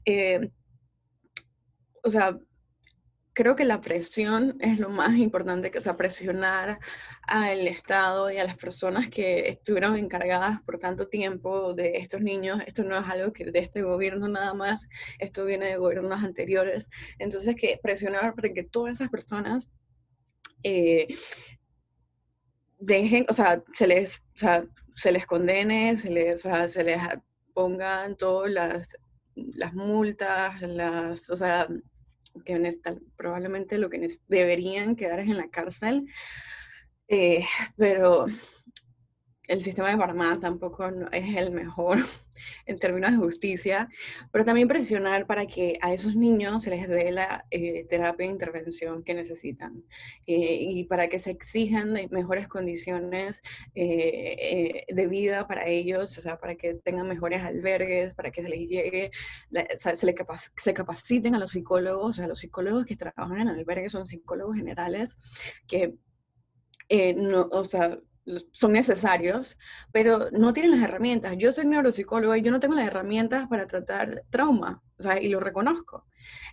Eh, 0.05 0.51
o 2.05 2.11
sea, 2.11 2.39
creo 3.35 3.57
que 3.57 3.65
la 3.65 3.81
presión 3.81 4.57
es 4.61 4.79
lo 4.79 4.89
más 4.91 5.17
importante, 5.19 5.71
que, 5.71 5.79
o 5.79 5.81
sea, 5.81 5.97
presionar 5.97 6.79
al 7.23 7.67
Estado 7.67 8.31
y 8.31 8.39
a 8.39 8.45
las 8.45 8.57
personas 8.57 9.11
que 9.11 9.49
estuvieron 9.49 9.97
encargadas 9.97 10.61
por 10.63 10.79
tanto 10.79 11.09
tiempo 11.09 11.75
de 11.75 11.97
estos 11.97 12.21
niños. 12.21 12.63
Esto 12.67 12.85
no 12.85 12.97
es 12.97 13.07
algo 13.09 13.33
que 13.33 13.45
de 13.51 13.59
este 13.59 13.83
gobierno 13.83 14.29
nada 14.29 14.55
más, 14.55 14.89
esto 15.19 15.45
viene 15.45 15.67
de 15.67 15.77
gobiernos 15.77 16.23
anteriores. 16.23 16.89
Entonces, 17.19 17.57
que 17.57 17.79
presionar 17.83 18.35
para 18.35 18.53
que 18.53 18.63
todas 18.63 18.95
esas 18.95 19.11
personas 19.11 19.71
eh, 20.63 21.09
dejen, 22.79 23.27
o 23.29 23.33
sea, 23.33 23.63
se 23.75 23.87
les, 23.87 24.23
o 24.37 24.39
sea, 24.39 24.65
se 24.95 25.13
les 25.13 25.27
condene, 25.27 25.97
se 25.99 26.11
les, 26.11 26.37
o 26.47 26.49
sea, 26.51 26.69
se 26.69 26.85
les 26.85 26.99
pongan 27.53 28.17
todas 28.17 28.51
las, 28.51 28.97
las 29.35 29.75
multas, 29.75 30.63
las, 30.63 31.29
o 31.31 31.37
sea, 31.37 31.69
que 32.45 32.75
probablemente 33.17 33.79
lo 33.79 33.91
que 33.91 34.09
deberían 34.29 34.97
quedar 34.97 35.21
es 35.21 35.29
en 35.29 35.37
la 35.37 35.49
cárcel, 35.49 36.07
eh, 37.09 37.45
pero 37.77 38.27
el 39.47 39.63
sistema 39.63 39.91
de 39.91 39.99
Panamá 39.99 40.39
tampoco 40.41 40.87
es 41.13 41.37
el 41.37 41.51
mejor 41.51 41.99
en 42.67 42.79
términos 42.79 43.13
de 43.13 43.19
justicia, 43.19 43.89
pero 44.33 44.45
también 44.45 44.69
presionar 44.69 45.27
para 45.27 45.47
que 45.47 45.79
a 45.83 45.93
esos 45.93 46.17
niños 46.17 46.63
se 46.63 46.71
les 46.71 46.89
dé 46.89 47.11
la 47.13 47.45
eh, 47.51 47.85
terapia 47.89 48.27
e 48.27 48.31
intervención 48.31 49.03
que 49.03 49.15
necesitan 49.15 49.85
eh, 50.27 50.59
y 50.61 50.85
para 50.85 51.09
que 51.09 51.19
se 51.19 51.31
exijan 51.31 51.93
mejores 52.11 52.49
condiciones 52.49 53.43
eh, 53.75 54.85
de 54.89 55.07
vida 55.07 55.47
para 55.47 55.67
ellos, 55.67 56.17
o 56.19 56.21
sea, 56.21 56.39
para 56.39 56.57
que 56.57 56.75
tengan 56.75 57.09
mejores 57.09 57.43
albergues, 57.43 58.15
para 58.15 58.31
que 58.31 58.43
se 58.43 58.49
les 58.49 58.69
llegue, 58.69 59.11
se, 59.77 59.97
se 59.97 60.75
capaciten 60.75 61.35
a 61.35 61.39
los 61.39 61.51
psicólogos, 61.51 62.07
o 62.07 62.13
sea, 62.13 62.27
los 62.27 62.41
psicólogos 62.41 62.87
que 62.87 62.97
trabajan 62.97 63.41
en 63.41 63.49
albergues 63.49 63.93
son 63.93 64.07
psicólogos 64.07 64.57
generales 64.57 65.17
que 65.67 65.95
no, 67.17 67.49
o 67.51 67.65
sea, 67.65 67.99
son 68.53 68.73
necesarios, 68.73 69.59
pero 69.93 70.31
no 70.33 70.53
tienen 70.53 70.73
las 70.73 70.83
herramientas. 70.83 71.37
Yo 71.37 71.53
soy 71.53 71.67
neuropsicóloga 71.67 72.39
y 72.39 72.43
yo 72.43 72.51
no 72.51 72.61
tengo 72.61 72.75
las 72.75 72.87
herramientas 72.87 73.49
para 73.49 73.67
tratar 73.67 74.25
trauma, 74.31 74.83
o 74.99 75.03
sea, 75.03 75.21
y 75.21 75.29
lo 75.29 75.41
reconozco. 75.41 76.07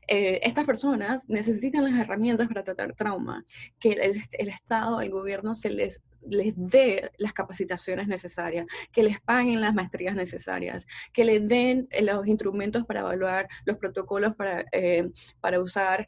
Eh, 0.07 0.39
estas 0.43 0.65
personas 0.65 1.29
necesitan 1.29 1.83
las 1.83 1.99
herramientas 1.99 2.47
para 2.47 2.63
tratar 2.63 2.95
trauma, 2.95 3.45
que 3.79 3.91
el, 3.91 4.49
Estado, 4.49 5.01
el 5.01 5.09
gobierno 5.09 5.55
se 5.55 5.69
les, 5.69 6.01
les 6.27 6.53
dé 6.55 7.11
las 7.17 7.33
capacitaciones 7.33 8.07
necesarias, 8.07 8.65
que 8.91 9.03
les 9.03 9.19
paguen 9.21 9.61
las 9.61 9.73
maestrías 9.73 10.15
necesarias, 10.15 10.85
que 11.13 11.25
les 11.25 11.47
den 11.47 11.87
eh, 11.91 12.03
los 12.03 12.27
instrumentos 12.27 12.85
para 12.85 13.01
evaluar, 13.01 13.47
los 13.65 13.77
protocolos 13.77 14.35
para, 14.35 14.65
eh, 14.71 15.09
para 15.39 15.59
usar, 15.59 16.07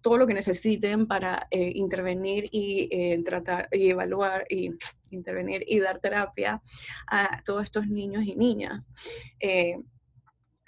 todo 0.00 0.18
lo 0.18 0.26
que 0.26 0.34
necesiten 0.34 1.06
para 1.06 1.48
intervenir 1.50 2.44
y 2.50 2.88
tratar 3.22 3.68
y 3.72 3.90
evaluar 3.90 4.44
y 4.48 4.70
intervenir 5.10 5.64
y 5.66 5.78
dar 5.80 5.98
terapia 6.00 6.62
a 7.06 7.42
todos 7.44 7.64
estos 7.64 7.86
niños 7.86 8.24
y 8.24 8.34
niñas. 8.34 8.88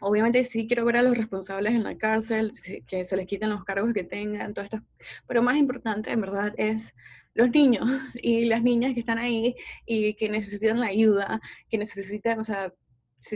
Obviamente 0.00 0.42
sí 0.45 0.66
quiero 0.66 0.85
ver 0.85 0.97
a 0.97 1.02
los 1.02 1.16
responsables 1.16 1.75
en 1.75 1.83
la 1.85 1.97
cárcel, 1.97 2.52
que 2.87 3.04
se 3.04 3.16
les 3.16 3.26
quiten 3.26 3.50
los 3.50 3.64
cargos 3.64 3.92
que 3.92 4.04
tengan, 4.04 4.54
todo 4.54 4.64
esto, 4.64 4.83
pero 5.26 5.42
más 5.42 5.57
importante 5.59 6.11
en 6.11 6.21
verdad 6.21 6.54
es 6.57 6.95
los 7.35 7.50
niños 7.50 7.87
y 8.23 8.47
las 8.47 8.62
niñas 8.62 8.95
que 8.95 9.00
están 9.00 9.19
ahí 9.19 9.54
y 9.87 10.14
que 10.14 10.28
necesitan 10.28 10.80
la 10.80 10.87
ayuda, 10.87 11.40
que 11.69 11.78
necesitan, 11.78 12.40
o 12.40 12.45
sea, 12.45 12.73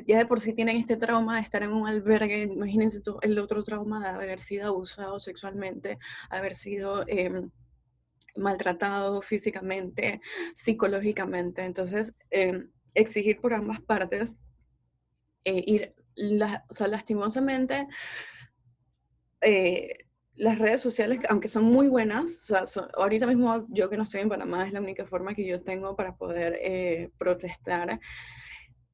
ya 0.06 0.18
de 0.18 0.26
por 0.26 0.40
sí 0.40 0.54
tienen 0.54 0.76
este 0.78 0.97
trauma 0.97 1.37
de 1.37 1.42
estar 1.42 1.62
en 1.62 1.73
un 1.73 1.87
albergue, 1.87 2.44
imagínense 2.44 3.00
el 3.23 3.38
otro 3.38 3.62
trauma 3.62 4.00
de 4.00 4.09
haber 4.09 4.40
sido 4.40 4.68
abusado 4.68 5.18
sexualmente, 5.18 5.99
haber 6.30 6.54
sido 6.54 7.04
em, 7.06 7.50
maltratado 8.37 9.21
físicamente, 9.23 10.21
psicológicamente. 10.54 11.64
Entonces, 11.64 12.14
em, 12.30 12.71
exigir 12.94 13.40
por 13.40 13.54
ambas 13.54 13.80
partes 13.80 14.37
eh, 15.44 15.62
ir 15.66 15.94
o 16.16 16.75
sea, 16.75 16.88
lastimosamente, 16.88 17.88
eh, 19.40 19.99
las 20.37 20.59
redes 20.59 20.80
sociales, 20.80 21.21
aunque 21.28 21.49
son 21.49 21.64
muy 21.64 21.87
buenas, 21.88 22.50
o 22.50 22.66
sea, 22.66 22.88
ahorita 22.94 23.26
mismo 23.26 23.66
yo 23.68 23.88
que 23.88 23.97
no 23.97 24.02
estoy 24.02 24.21
en 24.21 24.28
Panamá 24.28 24.66
es 24.66 24.73
la 24.73 24.80
única 24.80 25.06
forma 25.06 25.35
que 25.35 25.47
yo 25.47 25.62
tengo 25.62 25.94
para 25.94 26.16
poder 26.16 26.59
eh, 26.61 27.11
protestar, 27.18 28.00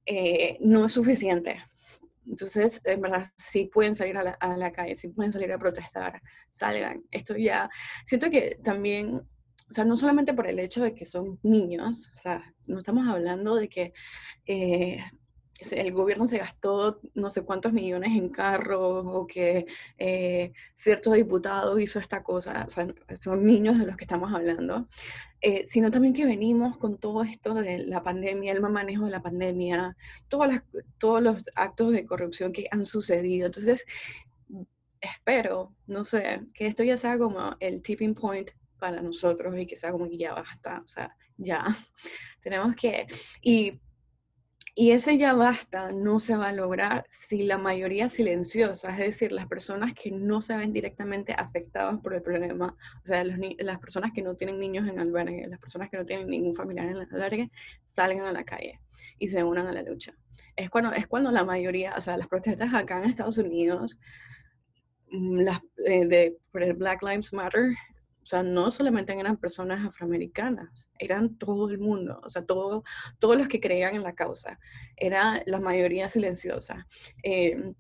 eh, 0.05 0.59
no 0.61 0.85
es 0.85 0.93
suficiente. 0.93 1.57
Entonces, 2.27 2.81
en 2.85 3.01
verdad, 3.01 3.33
sí 3.37 3.71
pueden 3.73 3.97
salir 3.97 4.19
a 4.19 4.23
la, 4.23 4.31
a 4.33 4.57
la, 4.57 4.71
calle, 4.71 4.95
sí 4.97 5.09
pueden 5.09 5.33
salir 5.33 5.51
a 5.53 5.59
protestar, 5.59 6.21
salgan. 6.51 7.03
Esto 7.11 7.37
ya, 7.37 7.71
siento 8.05 8.29
que 8.29 8.59
también, 8.63 9.15
o 9.17 9.73
sea, 9.73 9.85
no 9.85 9.97
solamente 9.97 10.35
por 10.35 10.47
el 10.47 10.59
hecho 10.59 10.83
de 10.83 10.95
que 10.95 11.07
son 11.07 11.39
niños, 11.43 12.11
o 12.15 12.17
sea, 12.17 12.55
no 12.67 12.81
estamos 12.81 13.09
hablando 13.09 13.57
de 13.57 13.69
que 13.69 13.93
el 15.73 15.93
gobierno 15.93 16.27
se 16.27 16.39
gastó 16.39 17.01
no 17.15 17.31
sé 17.31 17.43
cuántos 17.43 17.73
millones 17.73 18.11
en 18.17 18.29
carros 18.31 19.05
o 19.07 19.27
que 19.27 19.67
eh, 19.99 20.53
cierto 20.75 21.13
diputado 21.13 21.79
hizo 21.79 21.99
esta 21.99 22.23
cosa, 22.23 22.65
o 22.67 22.71
sea, 22.71 22.89
son 23.15 23.45
niños 23.45 23.79
de 23.79 23.87
los 23.87 23.97
que 23.97 24.05
estamos 24.05 24.33
hablando, 24.33 24.89
eh, 25.41 25.65
sino 25.67 25.91
también 25.91 26.15
que 26.15 26.25
venimos 26.25 26.79
con 26.79 26.99
todo 26.99 27.23
esto 27.23 27.55
de 27.55 27.79
la 27.87 28.03
pandemia, 28.03 28.53
el 28.53 28.61
mal 28.61 28.73
manejo 28.73 29.05
de 29.05 29.11
la 29.11 29.23
pandemia, 29.23 29.97
todas 30.29 30.63
todos 30.99 31.23
los 31.23 31.45
actos 31.55 31.93
de 31.93 32.07
corrupción 32.07 32.53
que 32.53 32.67
han 32.71 32.85
sucedido. 32.85 33.47
Entonces, 33.47 33.85
espero, 35.01 35.75
no 35.87 36.05
sé, 36.05 36.41
que 36.55 36.67
esto 36.67 36.85
ya 36.85 36.97
sea 36.97 37.19
como 37.19 37.57
el 37.61 37.83
tipping 37.83 38.15
point 38.15 38.51
para 38.79 39.03
nosotros 39.03 39.59
y 39.59 39.67
que 39.67 39.77
sea 39.77 39.93
como 39.93 40.09
que 40.09 40.19
ya 40.19 40.35
basta, 40.35 40.81
o 40.85 40.89
sea, 40.89 41.15
ya, 41.37 41.65
tenemos 42.41 42.75
que, 42.77 43.07
y 43.43 43.81
y 44.75 44.93
ese 44.93 45.19
ya 45.19 45.33
basta 45.33 45.91
no 45.93 46.21
se 46.21 46.37
va 46.37 46.49
a 46.49 46.53
lograr 46.53 47.05
si 47.09 47.45
la 47.45 47.59
mayoría 47.59 48.09
silenciosa, 48.09 48.91
es 48.91 48.99
decir, 48.99 49.33
las 49.33 49.47
personas 49.47 49.95
que 49.95 50.11
no 50.11 50.41
se 50.41 50.57
ven 50.57 50.73
directamente 50.73 51.33
afectadas 51.33 51.99
por 52.01 52.15
el 52.15 52.23
problema, 52.23 52.77
o 53.03 53.07
sea, 53.07 53.25
las 53.25 53.79
personas 53.79 54.13
que 54.13 54.23
no 54.23 54.37
tienen 54.37 54.59
niños 54.59 54.89
en 54.89 55.01
albergue, 55.01 55.47
las 55.49 55.59
personas 55.59 55.91
que 55.91 55.97
no 55.97 56.07
tienen 56.07 56.29
ningún 56.29 56.55
familiar 56.55 56.87
en 56.87 56.97
albergue, 56.97 57.51
salgan 57.85 58.27
a 58.27 58.33
la 58.33 58.45
calle 58.45 58.81
y 59.19 59.29
se 59.29 59.43
unan 59.43 59.67
a 59.67 59.73
la 59.73 59.83
lucha. 59.83 60.15
Es 60.57 60.71
cuando, 60.71 60.93
es 60.93 61.07
cuando 61.07 61.31
la 61.31 61.45
mayoría, 61.45 61.95
o 61.97 62.01
sea, 62.01 62.17
las 62.17 62.29
protestas 62.29 62.73
acá 62.75 62.99
en 62.99 63.05
Estados 63.05 63.39
Unidos, 63.39 63.99
mm, 65.11 65.41
las, 65.41 65.61
eh, 65.87 66.07
de, 66.07 66.39
el 66.55 66.75
Black 66.75 67.03
Lives 67.03 67.33
Matter, 67.33 67.73
sea, 68.31 68.43
no 68.43 68.71
solamente 68.71 69.13
eran 69.13 69.37
personas 69.37 69.85
afroamericanas, 69.85 70.89
eran 70.99 71.37
todo 71.37 71.69
el 71.71 71.79
mundo, 71.79 72.21
o 72.23 72.29
sea, 72.31 72.45
todo, 72.45 72.85
todos 73.19 73.37
los 73.37 73.49
que 73.49 73.61
creían 73.61 73.97
en 73.97 74.05
la 74.05 74.15
causa, 74.15 74.59
era 74.97 75.43
la 75.47 75.59
mayoría 75.59 76.09
silenciosa. 76.09 76.87
Eh, 77.25 77.73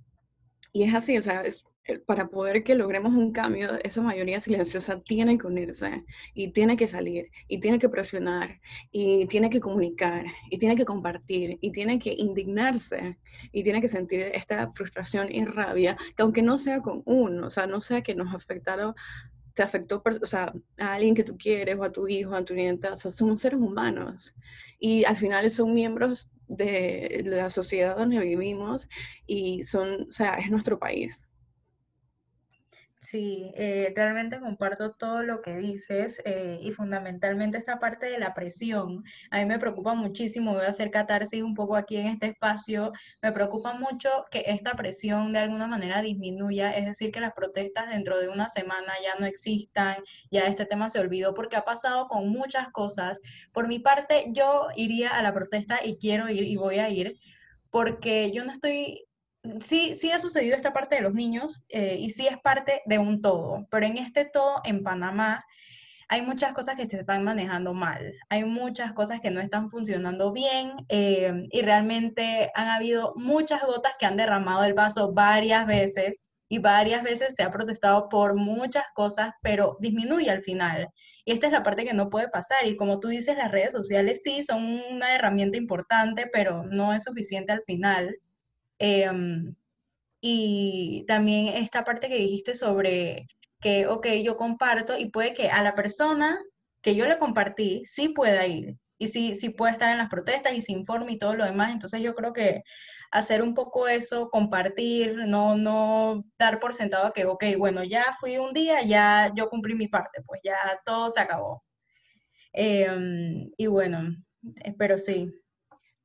y 0.72 0.82
es 0.82 0.94
así, 0.94 1.16
o 1.16 1.22
sea, 1.22 1.44
eh, 1.84 1.98
para 1.98 2.28
poder 2.28 2.62
que 2.62 2.74
logremos 2.74 3.12
un 3.14 3.32
cambio, 3.32 3.78
esa 3.82 4.02
mayoría 4.02 4.40
silenciosa 4.40 5.00
tiene 5.00 5.38
que 5.38 5.46
unirse 5.46 6.04
y 6.34 6.48
tiene 6.48 6.76
que 6.76 6.86
salir 6.86 7.30
y 7.48 7.58
tiene 7.58 7.78
que 7.78 7.88
presionar 7.88 8.60
y 8.90 9.26
tiene 9.26 9.50
que 9.50 9.60
comunicar 9.60 10.24
y 10.50 10.58
tiene 10.58 10.76
que 10.76 10.84
compartir 10.84 11.58
y 11.60 11.72
tiene 11.72 11.98
que 11.98 12.12
indignarse 12.12 13.18
y 13.50 13.62
tiene 13.62 13.80
que 13.80 13.88
sentir 13.88 14.20
esta 14.34 14.70
frustración 14.72 15.32
y 15.32 15.44
rabia 15.44 15.96
que 16.16 16.22
aunque 16.22 16.42
no 16.42 16.58
sea 16.58 16.80
con 16.80 17.02
uno, 17.06 17.46
o 17.46 17.50
sea, 17.50 17.66
no 17.66 17.80
sea 17.80 18.02
que 18.02 18.14
nos 18.14 18.34
afectaron 18.34 18.94
te 19.54 19.62
afectó 19.62 20.02
o 20.04 20.26
sea, 20.26 20.52
a 20.78 20.94
alguien 20.94 21.14
que 21.14 21.24
tú 21.24 21.36
quieres 21.36 21.76
o 21.78 21.84
a 21.84 21.92
tu 21.92 22.08
hijo, 22.08 22.34
a 22.34 22.44
tu 22.44 22.54
nieta, 22.54 22.92
o 22.92 22.96
sea, 22.96 23.10
somos 23.10 23.40
seres 23.40 23.60
humanos 23.60 24.34
y 24.78 25.04
al 25.04 25.16
final 25.16 25.50
son 25.50 25.74
miembros 25.74 26.34
de, 26.48 27.22
la 27.24 27.50
sociedad 27.50 27.96
donde 27.96 28.18
vivimos 28.20 28.88
y 29.26 29.62
son, 29.64 30.06
o 30.08 30.12
sea, 30.12 30.34
es 30.34 30.50
nuestro 30.50 30.78
país. 30.78 31.24
Sí, 33.02 33.50
eh, 33.54 33.94
realmente 33.96 34.38
comparto 34.40 34.92
todo 34.92 35.22
lo 35.22 35.40
que 35.40 35.56
dices 35.56 36.20
eh, 36.26 36.58
y 36.60 36.70
fundamentalmente 36.72 37.56
esta 37.56 37.78
parte 37.78 38.04
de 38.04 38.18
la 38.18 38.34
presión. 38.34 39.04
A 39.30 39.38
mí 39.38 39.46
me 39.46 39.58
preocupa 39.58 39.94
muchísimo, 39.94 40.52
voy 40.52 40.66
a 40.66 40.68
hacer 40.68 40.90
catarsis 40.90 41.42
un 41.42 41.54
poco 41.54 41.76
aquí 41.76 41.96
en 41.96 42.08
este 42.08 42.26
espacio, 42.26 42.92
me 43.22 43.32
preocupa 43.32 43.72
mucho 43.72 44.10
que 44.30 44.44
esta 44.48 44.74
presión 44.74 45.32
de 45.32 45.38
alguna 45.38 45.66
manera 45.66 46.02
disminuya, 46.02 46.72
es 46.72 46.84
decir, 46.84 47.10
que 47.10 47.20
las 47.20 47.32
protestas 47.32 47.88
dentro 47.88 48.18
de 48.18 48.28
una 48.28 48.48
semana 48.48 48.92
ya 49.02 49.18
no 49.18 49.24
existan, 49.24 49.96
ya 50.30 50.42
este 50.42 50.66
tema 50.66 50.90
se 50.90 51.00
olvidó 51.00 51.32
porque 51.32 51.56
ha 51.56 51.64
pasado 51.64 52.06
con 52.06 52.28
muchas 52.28 52.68
cosas. 52.68 53.20
Por 53.52 53.66
mi 53.66 53.78
parte, 53.78 54.26
yo 54.34 54.66
iría 54.76 55.08
a 55.08 55.22
la 55.22 55.32
protesta 55.32 55.78
y 55.82 55.96
quiero 55.96 56.28
ir 56.28 56.42
y 56.44 56.56
voy 56.56 56.78
a 56.80 56.90
ir 56.90 57.18
porque 57.70 58.30
yo 58.32 58.44
no 58.44 58.52
estoy 58.52 59.06
sí, 59.60 59.94
sí 59.94 60.10
ha 60.10 60.18
sucedido 60.18 60.56
esta 60.56 60.72
parte 60.72 60.96
de 60.96 61.02
los 61.02 61.14
niños 61.14 61.62
eh, 61.68 61.96
y 61.98 62.10
sí 62.10 62.26
es 62.26 62.38
parte 62.38 62.80
de 62.86 62.98
un 62.98 63.20
todo, 63.20 63.66
pero 63.70 63.86
en 63.86 63.98
este 63.98 64.24
todo 64.24 64.60
en 64.64 64.82
Panamá 64.82 65.44
hay 66.08 66.22
muchas 66.22 66.52
cosas 66.52 66.76
que 66.76 66.86
se 66.86 66.98
están 66.98 67.24
manejando 67.24 67.72
mal, 67.72 68.14
hay 68.28 68.44
muchas 68.44 68.92
cosas 68.92 69.20
que 69.20 69.30
no 69.30 69.40
están 69.40 69.70
funcionando 69.70 70.32
bien 70.32 70.72
eh, 70.88 71.32
y 71.50 71.62
realmente 71.62 72.50
han 72.54 72.68
habido 72.68 73.12
muchas 73.16 73.62
gotas 73.62 73.92
que 73.98 74.06
han 74.06 74.16
derramado 74.16 74.64
el 74.64 74.74
vaso 74.74 75.12
varias 75.12 75.66
veces 75.66 76.24
y 76.48 76.58
varias 76.58 77.04
veces 77.04 77.36
se 77.36 77.44
ha 77.44 77.50
protestado 77.50 78.08
por 78.08 78.34
muchas 78.34 78.84
cosas, 78.92 79.30
pero 79.40 79.76
disminuye 79.80 80.30
al 80.30 80.42
final. 80.42 80.88
Y 81.24 81.32
esta 81.32 81.46
es 81.46 81.52
la 81.52 81.62
parte 81.62 81.84
que 81.84 81.94
no 81.94 82.10
puede 82.10 82.28
pasar. 82.28 82.66
Y 82.66 82.76
como 82.76 82.98
tú 82.98 83.06
dices, 83.06 83.36
las 83.36 83.52
redes 83.52 83.72
sociales 83.72 84.22
sí 84.24 84.42
son 84.42 84.64
una 84.90 85.14
herramienta 85.14 85.56
importante, 85.56 86.28
pero 86.32 86.64
no 86.64 86.92
es 86.92 87.04
suficiente 87.04 87.52
al 87.52 87.62
final. 87.64 88.10
Em, 88.80 89.56
y 90.22 91.04
también 91.08 91.48
esta 91.56 91.84
parte 91.84 92.08
que 92.08 92.16
dijiste 92.16 92.54
sobre 92.54 93.26
que, 93.60 93.86
ok, 93.86 94.06
yo 94.24 94.36
comparto 94.36 94.98
y 94.98 95.10
puede 95.10 95.34
que 95.34 95.50
a 95.50 95.62
la 95.62 95.74
persona 95.74 96.40
que 96.82 96.94
yo 96.96 97.06
le 97.08 97.18
compartí 97.18 97.82
sí 97.86 98.10
pueda 98.10 98.46
ir 98.46 98.76
y 98.98 99.08
sí, 99.08 99.34
sí 99.34 99.50
puede 99.50 99.72
estar 99.72 99.90
en 99.90 99.98
las 99.98 100.08
protestas 100.10 100.54
y 100.54 100.62
se 100.62 100.72
informe 100.72 101.12
y 101.12 101.18
todo 101.18 101.34
lo 101.36 101.44
demás. 101.44 101.72
Entonces 101.72 102.02
yo 102.02 102.14
creo 102.14 102.32
que 102.34 102.62
hacer 103.10 103.42
un 103.42 103.54
poco 103.54 103.88
eso, 103.88 104.30
compartir, 104.30 105.16
no, 105.26 105.56
no 105.56 106.24
dar 106.38 106.60
por 106.60 106.74
sentado 106.74 107.12
que, 107.12 107.24
ok, 107.26 107.44
bueno, 107.58 107.84
ya 107.84 108.04
fui 108.20 108.38
un 108.38 108.52
día, 108.52 108.82
ya 108.84 109.32
yo 109.36 109.48
cumplí 109.50 109.74
mi 109.74 109.88
parte, 109.88 110.22
pues 110.26 110.40
ya 110.44 110.56
todo 110.84 111.10
se 111.10 111.20
acabó. 111.20 111.64
Em, 112.52 113.50
y 113.56 113.66
bueno, 113.66 114.16
eh, 114.64 114.74
pero 114.78 114.98
sí, 114.98 115.30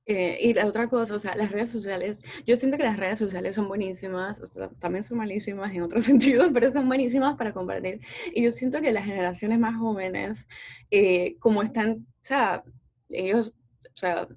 eh, 0.08 0.38
y 0.40 0.54
la 0.54 0.68
otra 0.68 0.88
cosa, 0.88 1.16
o 1.16 1.20
sea, 1.20 1.36
las 1.36 1.52
redes 1.52 1.70
sociales, 1.70 2.20
yo 2.46 2.56
siento 2.56 2.78
que 2.78 2.84
las 2.84 2.98
redes 2.98 3.18
sociales 3.18 3.56
son 3.56 3.68
buenísimas, 3.68 4.40
o 4.40 4.46
sea, 4.46 4.70
también 4.80 5.04
son 5.04 5.18
malísimas 5.18 5.74
en 5.74 5.82
otros 5.82 6.06
sentidos, 6.06 6.50
pero 6.54 6.72
son 6.72 6.88
buenísimas 6.88 7.36
para 7.38 7.54
compartir. 7.54 8.02
Y 8.34 8.44
yo 8.44 8.52
siento 8.52 8.82
que 8.82 8.92
las 8.92 9.06
generaciones 9.06 9.58
más 9.60 9.78
jóvenes, 9.78 10.48
eh, 10.92 11.38
como 11.40 11.64
están, 11.64 11.92
o 11.92 12.22
sea, 12.22 12.64
ellos, 13.10 13.56
o 13.86 13.98
sea, 13.98 14.28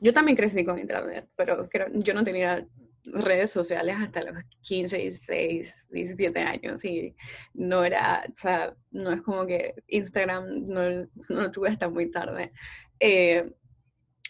yo 0.00 0.12
también 0.12 0.36
crecí 0.36 0.64
con 0.64 0.78
internet, 0.78 1.28
pero 1.36 1.68
creo, 1.68 1.88
yo 1.92 2.12
no 2.12 2.24
tenía 2.24 2.66
redes 3.04 3.52
sociales 3.52 3.96
hasta 4.00 4.22
los 4.24 4.42
15, 4.62 4.98
16, 4.98 5.86
17 5.90 6.40
años 6.40 6.84
y 6.84 7.14
no 7.54 7.84
era, 7.84 8.24
o 8.28 8.36
sea, 8.36 8.74
no 8.90 9.12
es 9.12 9.22
como 9.22 9.46
que 9.46 9.74
Instagram 9.86 10.64
no, 10.64 10.90
no 11.28 11.42
lo 11.42 11.50
tuve 11.52 11.68
hasta 11.68 11.88
muy 11.88 12.10
tarde. 12.10 12.52
Eh, 12.98 13.52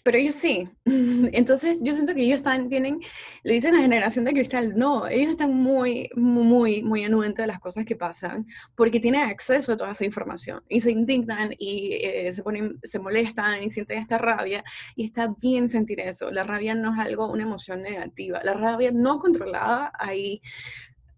pero 0.07 0.19
ellos 0.19 0.37
sí. 0.37 0.69
Entonces 1.33 1.79
yo 1.83 1.93
siento 1.95 2.15
que 2.15 2.23
ellos 2.23 2.37
están, 2.37 2.69
tienen, 2.69 3.01
le 3.43 3.55
dicen 3.55 3.75
a 3.75 3.79
la 3.79 3.83
generación 3.83 4.25
de 4.25 4.35
cristal, 4.35 4.75
no, 4.77 5.09
ellos 5.09 5.31
están 5.31 5.53
muy, 5.53 6.09
muy, 6.15 6.81
muy 6.81 7.03
anuentes 7.03 7.43
de 7.43 7.49
las 7.49 7.59
cosas 7.59 7.85
que 7.85 7.97
pasan 7.97 8.47
porque 8.77 9.01
tienen 9.01 9.23
acceso 9.23 9.73
a 9.73 9.77
toda 9.77 9.91
esa 9.91 10.05
información 10.05 10.63
y 10.69 10.81
se 10.81 10.93
indignan 10.93 11.57
y 11.59 11.95
eh, 11.95 12.31
se, 12.31 12.45
ponen, 12.45 12.79
se 12.85 13.01
molestan 13.01 13.65
y 13.65 13.71
sienten 13.71 13.99
esta 13.99 14.17
rabia 14.17 14.63
y 14.95 15.03
está 15.03 15.35
bien 15.41 15.69
sentir 15.69 15.99
eso. 15.99 16.31
La 16.31 16.45
rabia 16.45 16.77
no 16.77 16.95
es 16.95 17.01
algo, 17.01 17.29
una 17.29 17.43
emoción 17.43 17.83
negativa. 17.83 18.41
La 18.45 18.53
rabia 18.53 18.93
no 18.93 19.19
controlada 19.19 19.91
ahí 19.99 20.41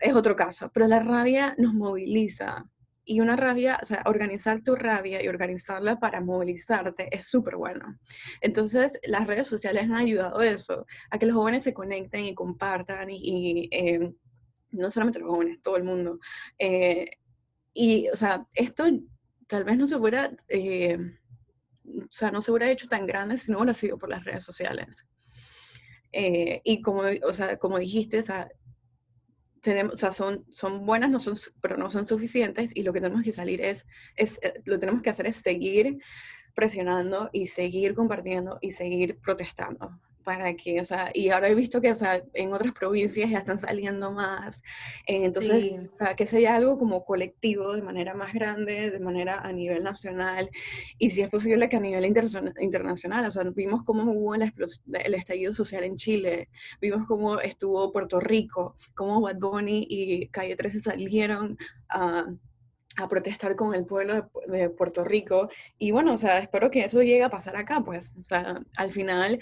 es 0.00 0.14
otro 0.14 0.35
caso, 0.35 0.71
pero 0.73 0.87
la 0.87 1.00
rabia 1.00 1.54
nos 1.59 1.75
moviliza, 1.75 2.64
y 3.09 3.21
una 3.21 3.37
rabia, 3.37 3.79
o 3.81 3.87
sea, 3.87 4.03
organizar 4.05 4.61
tu 4.62 4.77
rabia 4.77 5.25
y 5.25 5.29
organizarla 5.29 5.99
para 5.99 6.21
movilizarte 6.21 7.09
es 7.11 7.27
súper 7.27 7.57
bueno. 7.57 7.99
Entonces, 8.43 9.00
las 9.07 9.27
redes 9.27 9.47
sociales 9.47 9.85
han 9.85 9.95
ayudado 9.95 10.41
a 10.41 10.47
eso, 10.47 10.85
a 11.11 11.19
que 11.19 11.25
los 11.25 11.35
jóvenes 11.35 11.62
se 11.62 11.73
conecten 11.73 12.27
y 12.27 12.35
compartan, 12.35 13.09
y, 13.11 13.71
eh, 13.73 14.12
no 14.73 14.91
solamente 14.91 15.21
los 15.21 15.31
jóvenes, 15.31 15.62
todo 15.62 15.79
el 15.79 15.85
mundo. 15.85 16.19
Eh, 16.59 17.12
y, 17.73 18.11
o 18.11 18.17
sea, 18.17 18.47
esto 18.55 18.85
tal 19.47 19.65
vez 19.65 19.79
no 19.79 19.87
se 19.87 19.97
hubiera, 19.97 20.31
eh, 20.49 20.99
o 21.87 22.09
sea, 22.11 22.31
no 22.31 22.43
se 22.43 22.50
hubiera 22.50 22.71
hecho 22.71 22.88
tan 22.88 23.07
grande 23.07 23.38
si 23.38 23.50
no 23.50 23.57
hubiera 23.57 23.73
sido 23.73 23.97
por 23.97 24.11
las 24.11 24.23
redes 24.23 24.43
sociales. 24.45 25.07
y 26.12 26.83
como, 26.83 27.05
o 27.27 27.33
sea, 27.33 27.57
como 27.59 27.79
dijiste, 27.79 28.18
o 28.18 28.23
sea, 28.23 28.51
o 29.92 29.96
sea, 29.96 30.12
son, 30.12 30.44
son 30.50 30.87
buenas, 30.87 31.11
no 31.11 31.18
son, 31.18 31.35
pero 31.61 31.76
no 31.76 31.90
son 31.90 32.07
suficientes 32.07 32.72
y 32.74 32.83
lo 32.83 32.92
que 32.92 33.00
tenemos 33.00 33.22
que 33.22 33.33
salir 33.33 33.61
es, 33.61 33.87
es, 34.16 34.38
eh, 34.42 34.54
lo 34.64 34.78
tenemos 34.78 35.02
que 35.02 35.11
hacer 35.11 35.26
es 35.26 35.37
seguir 35.37 35.98
presionando 36.54 37.31
y 37.33 37.46
seguir 37.46 37.94
compartiendo 37.94 38.59
y 38.61 38.72
seguir 38.72 39.18
protestando 39.18 40.00
para 40.24 40.54
que, 40.54 40.81
o 40.81 40.85
sea, 40.85 41.11
y 41.14 41.31
ahora 41.31 41.48
he 41.48 41.54
visto 41.54 41.81
que, 41.81 41.90
o 41.90 41.94
sea, 41.94 42.22
en 42.35 42.52
otras 42.52 42.72
provincias 42.72 43.31
ya 43.31 43.38
están 43.38 43.59
saliendo 43.59 44.12
más, 44.12 44.62
eh, 45.07 45.24
entonces, 45.24 45.90
o 45.94 45.96
sea, 45.96 46.16
que 46.16 46.26
sea 46.26 46.57
algo 46.57 46.78
como 46.78 47.04
colectivo, 47.04 47.74
de 47.74 47.83
manera 47.83 48.14
más 48.14 48.33
grande, 48.33 48.90
de 48.90 49.00
manera 49.00 49.38
a 49.38 49.52
nivel 49.52 49.83
nacional, 49.83 50.50
y 50.98 51.11
si 51.11 51.22
es 51.22 51.28
posible 51.28 51.68
que 51.68 51.76
a 51.76 51.81
nivel 51.81 52.04
internacional, 52.04 53.26
o 53.26 53.31
sea, 53.31 53.42
vimos 53.44 53.83
cómo 53.85 54.11
hubo 54.12 54.35
el, 54.35 54.52
el 55.04 55.14
estallido 55.14 55.52
social 55.52 55.85
en 55.85 55.96
Chile, 55.96 56.48
vimos 56.81 57.07
cómo 57.07 57.40
estuvo 57.40 57.90
Puerto 57.92 58.20
Rico, 58.20 58.76
cómo 58.94 59.20
Bad 59.20 59.38
Bunny 59.38 59.87
y 59.88 60.28
Calle 60.28 60.57
13 60.57 60.81
salieron 60.81 61.57
a 61.88 62.26
a 62.99 63.09
protestar 63.09 63.55
con 63.57 63.75
el 63.75 63.87
pueblo 63.87 64.31
de, 64.47 64.71
Puerto 64.71 65.05
Rico. 65.05 65.49
Y 65.79 65.93
bueno, 65.93 66.15
o 66.15 66.19
sea, 66.19 66.39
espero 66.41 66.71
que 66.71 66.85
eso 66.85 67.01
llegue 67.03 67.23
a 67.23 67.31
pasar 67.31 67.57
acá, 67.57 67.81
pues. 67.85 68.15
O 68.19 68.25
sea, 68.25 68.61
al 68.77 68.91
final, 68.91 69.41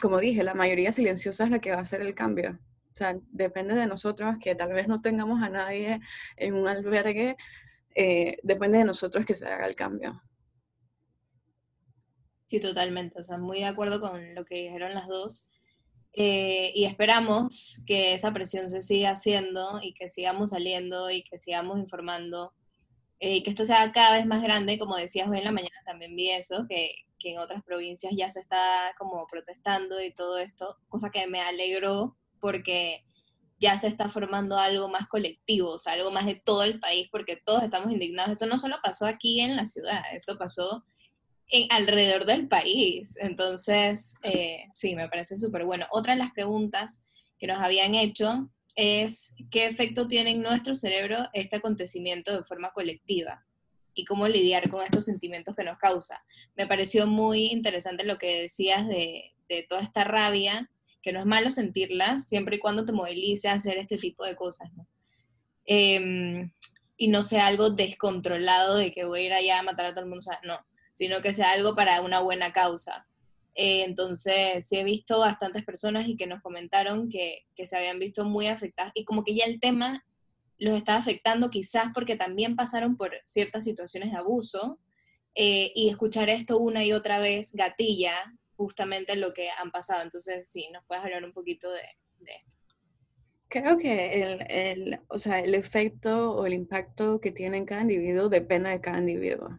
como 0.00 0.20
dije, 0.20 0.42
la 0.44 0.54
mayoría 0.54 0.92
silenciosa 0.92 1.44
es 1.44 1.50
la 1.50 1.58
que 1.58 1.72
va 1.72 1.78
a 1.78 1.82
hacer 1.82 2.00
el 2.00 2.14
cambio. 2.14 2.58
O 2.92 2.96
sea, 2.96 3.16
depende 3.30 3.74
de 3.74 3.86
nosotros 3.86 4.36
que 4.38 4.54
tal 4.54 4.72
vez 4.72 4.86
no 4.86 5.00
tengamos 5.00 5.42
a 5.42 5.48
nadie 5.48 6.00
en 6.36 6.54
un 6.54 6.68
albergue, 6.68 7.36
eh, 7.94 8.38
depende 8.42 8.78
de 8.78 8.84
nosotros 8.84 9.26
que 9.26 9.34
se 9.34 9.46
haga 9.46 9.66
el 9.66 9.74
cambio. 9.74 10.20
Sí, 12.46 12.60
totalmente. 12.60 13.20
O 13.20 13.24
sea, 13.24 13.38
muy 13.38 13.60
de 13.60 13.66
acuerdo 13.66 14.00
con 14.00 14.34
lo 14.34 14.44
que 14.44 14.56
dijeron 14.56 14.94
las 14.94 15.08
dos. 15.08 15.50
Eh, 16.14 16.72
y 16.74 16.84
esperamos 16.84 17.80
que 17.86 18.14
esa 18.14 18.32
presión 18.32 18.68
se 18.68 18.82
siga 18.82 19.12
haciendo 19.12 19.80
y 19.82 19.94
que 19.94 20.08
sigamos 20.08 20.50
saliendo 20.50 21.10
y 21.10 21.22
que 21.22 21.38
sigamos 21.38 21.78
informando 21.78 22.52
eh, 23.18 23.36
y 23.36 23.42
que 23.42 23.50
esto 23.50 23.64
sea 23.64 23.92
cada 23.92 24.16
vez 24.16 24.26
más 24.26 24.42
grande. 24.42 24.78
Como 24.78 24.96
decías 24.96 25.28
hoy 25.28 25.38
en 25.38 25.44
la 25.44 25.52
mañana, 25.52 25.76
también 25.86 26.14
vi 26.14 26.30
eso, 26.30 26.66
que, 26.68 26.94
que, 27.18 27.32
en 27.32 27.38
otras 27.38 27.62
provincias 27.62 28.12
ya 28.16 28.30
se 28.30 28.40
está 28.40 28.94
como 28.98 29.26
protestando 29.26 30.02
y 30.02 30.12
todo 30.12 30.38
esto, 30.38 30.76
cosa 30.88 31.10
que 31.10 31.26
me 31.26 31.40
alegró 31.40 32.16
porque 32.40 33.04
ya 33.58 33.76
se 33.76 33.86
está 33.86 34.08
formando 34.08 34.58
algo 34.58 34.88
más 34.88 35.06
colectivo, 35.06 35.70
o 35.70 35.78
sea, 35.78 35.92
algo 35.92 36.10
más 36.10 36.26
de 36.26 36.34
todo 36.34 36.64
el 36.64 36.80
país, 36.80 37.08
porque 37.12 37.36
todos 37.36 37.62
estamos 37.62 37.92
indignados. 37.92 38.32
Esto 38.32 38.46
no 38.46 38.58
solo 38.58 38.76
pasó 38.82 39.06
aquí 39.06 39.40
en 39.40 39.56
la 39.56 39.68
ciudad, 39.68 40.02
esto 40.12 40.36
pasó 40.36 40.84
alrededor 41.70 42.24
del 42.24 42.48
país. 42.48 43.16
Entonces, 43.20 44.14
eh, 44.22 44.64
sí, 44.72 44.94
me 44.94 45.08
parece 45.08 45.36
súper 45.36 45.64
bueno. 45.64 45.86
Otra 45.90 46.14
de 46.14 46.18
las 46.18 46.32
preguntas 46.32 47.04
que 47.38 47.46
nos 47.46 47.60
habían 47.60 47.94
hecho 47.94 48.50
es 48.74 49.34
qué 49.50 49.66
efecto 49.66 50.08
tiene 50.08 50.30
en 50.30 50.42
nuestro 50.42 50.74
cerebro 50.74 51.18
este 51.32 51.56
acontecimiento 51.56 52.34
de 52.34 52.44
forma 52.44 52.70
colectiva 52.72 53.44
y 53.94 54.04
cómo 54.04 54.26
lidiar 54.26 54.70
con 54.70 54.82
estos 54.82 55.04
sentimientos 55.04 55.54
que 55.54 55.64
nos 55.64 55.76
causa. 55.76 56.24
Me 56.56 56.66
pareció 56.66 57.06
muy 57.06 57.46
interesante 57.46 58.04
lo 58.04 58.16
que 58.16 58.42
decías 58.42 58.88
de, 58.88 59.32
de 59.48 59.66
toda 59.68 59.82
esta 59.82 60.04
rabia, 60.04 60.70
que 61.02 61.12
no 61.12 61.20
es 61.20 61.26
malo 61.26 61.50
sentirla 61.50 62.18
siempre 62.18 62.56
y 62.56 62.58
cuando 62.58 62.84
te 62.84 62.92
movilice 62.92 63.48
a 63.48 63.54
hacer 63.54 63.76
este 63.76 63.98
tipo 63.98 64.24
de 64.24 64.36
cosas, 64.36 64.70
em, 65.64 66.50
y 66.96 67.08
no 67.08 67.22
sea 67.22 67.46
algo 67.48 67.70
descontrolado 67.70 68.76
de 68.76 68.92
que 68.92 69.04
voy 69.04 69.22
a 69.22 69.26
ir 69.26 69.32
allá 69.32 69.58
a 69.58 69.62
matar 69.62 69.86
a 69.86 69.90
todo 69.90 70.04
el 70.04 70.10
mundo, 70.10 70.24
no, 70.44 70.58
sino 70.92 71.20
que 71.22 71.34
sea 71.34 71.52
algo 71.52 71.74
para 71.74 72.00
una 72.02 72.20
buena 72.20 72.52
causa. 72.52 73.06
Eh, 73.54 73.84
entonces, 73.86 74.66
sí 74.66 74.76
he 74.76 74.84
visto 74.84 75.18
bastantes 75.18 75.64
personas 75.64 76.08
y 76.08 76.16
que 76.16 76.26
nos 76.26 76.40
comentaron 76.42 77.10
que, 77.10 77.44
que, 77.54 77.66
se 77.66 77.76
habían 77.76 77.98
visto 77.98 78.24
muy 78.24 78.46
afectadas 78.46 78.92
y 78.94 79.04
como 79.04 79.24
que 79.24 79.34
ya 79.34 79.44
el 79.44 79.60
tema 79.60 80.04
los 80.58 80.76
está 80.76 80.96
afectando 80.96 81.50
quizás 81.50 81.88
porque 81.92 82.16
también 82.16 82.56
pasaron 82.56 82.96
por 82.96 83.12
ciertas 83.24 83.64
situaciones 83.64 84.12
de 84.12 84.18
abuso 84.18 84.78
eh, 85.34 85.72
y 85.74 85.88
escuchar 85.88 86.28
esto 86.30 86.58
una 86.58 86.84
y 86.84 86.92
otra 86.92 87.18
vez 87.18 87.52
gatilla 87.52 88.14
justamente 88.56 89.16
lo 89.16 89.34
que 89.34 89.50
han 89.50 89.70
pasado. 89.70 90.02
Entonces, 90.02 90.48
sí, 90.48 90.68
nos 90.72 90.84
puedes 90.86 91.04
hablar 91.04 91.24
un 91.24 91.32
poquito 91.32 91.70
de, 91.70 91.82
de 92.20 92.32
esto. 92.32 92.56
Creo 93.48 93.76
que 93.76 94.22
el, 94.22 94.46
el, 94.48 95.00
o 95.08 95.18
sea, 95.18 95.40
el 95.40 95.54
efecto 95.54 96.32
o 96.32 96.46
el 96.46 96.54
impacto 96.54 97.20
que 97.20 97.32
tiene 97.32 97.58
en 97.58 97.66
cada 97.66 97.82
individuo 97.82 98.28
depende 98.28 98.70
de 98.70 98.80
cada 98.80 98.98
individuo. 98.98 99.58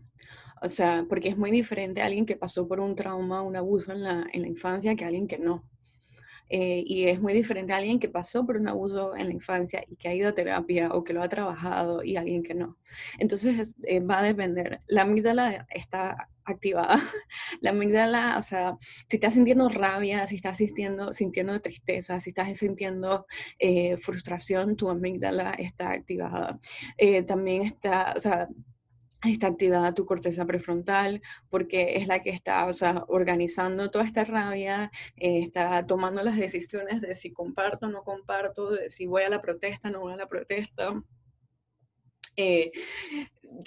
O 0.64 0.70
sea, 0.70 1.06
porque 1.10 1.30
es 1.30 1.38
muy 1.38 1.52
diferente 1.52 2.02
a 2.02 2.06
alguien 2.06 2.26
que 2.26 2.38
pasó 2.38 2.68
por 2.68 2.80
un 2.80 2.96
trauma, 2.96 3.42
un 3.42 3.56
abuso 3.58 3.92
en 3.92 4.04
la, 4.04 4.26
en 4.32 4.44
la 4.44 4.48
infancia 4.48 4.96
que 4.96 5.04
a 5.04 5.08
alguien 5.08 5.28
que 5.28 5.38
no. 5.38 5.64
Eh, 6.50 6.84
y 6.86 7.06
es 7.06 7.20
muy 7.20 7.34
diferente 7.34 7.74
a 7.74 7.78
alguien 7.78 8.00
que 8.00 8.10
pasó 8.10 8.46
por 8.46 8.58
un 8.58 8.68
abuso 8.68 9.16
en 9.16 9.28
la 9.28 9.34
infancia 9.34 9.84
y 9.88 9.96
que 9.96 10.08
ha 10.08 10.14
ido 10.14 10.30
a 10.30 10.34
terapia 10.34 10.90
o 10.92 11.04
que 11.04 11.14
lo 11.14 11.24
ha 11.24 11.28
trabajado 11.28 12.04
y 12.04 12.16
alguien 12.16 12.44
que 12.44 12.54
no. 12.54 12.78
Entonces 13.20 13.76
eh, 13.84 14.00
va 14.00 14.20
a 14.20 14.24
depender. 14.24 14.80
La 14.88 15.02
amígdala 15.02 15.66
está 15.70 16.30
activada. 16.46 16.98
La 17.62 17.72
amígdala, 17.72 18.38
o 18.38 18.42
sea, 18.42 18.78
si 19.10 19.18
estás 19.18 19.34
sintiendo 19.34 19.68
rabia, 19.68 20.28
si 20.28 20.36
estás 20.36 20.58
sintiendo, 20.58 21.12
sintiendo 21.12 21.60
tristeza, 21.60 22.20
si 22.20 22.30
estás 22.30 22.58
sintiendo 22.58 23.26
eh, 23.60 23.98
frustración, 23.98 24.76
tu 24.76 24.90
amígdala 24.90 25.52
está 25.58 25.92
activada. 25.92 26.60
también 27.26 27.64
está, 27.64 28.14
o 28.16 28.20
sea, 28.20 28.48
está 29.32 29.48
activada 29.48 29.94
tu 29.94 30.06
corteza 30.06 30.46
prefrontal 30.46 31.22
porque 31.50 31.96
es 31.96 32.08
la 32.08 32.22
que 32.22 32.30
está, 32.30 32.66
o 32.66 32.74
sea, 32.74 33.06
organizando 33.08 33.90
toda 33.92 34.06
esta 34.06 34.24
rabia, 34.26 34.92
eh, 35.18 35.40
está 35.40 35.86
tomando 35.86 36.22
las 36.24 36.38
decisiones 36.38 37.02
de 37.02 37.16
si 37.16 37.32
comparto 37.32 37.88
o 37.88 37.90
no 37.90 38.04
comparto, 38.04 38.72
de 38.72 38.90
si 38.92 39.06
voy 39.06 39.24
a 39.24 39.30
la 39.30 39.42
protesta 39.42 39.90
o 39.90 39.92
no 39.92 40.00
voy 40.02 40.14
a 40.14 40.18
la 40.18 40.28
protesta. 40.28 40.94
Eh, 42.36 42.72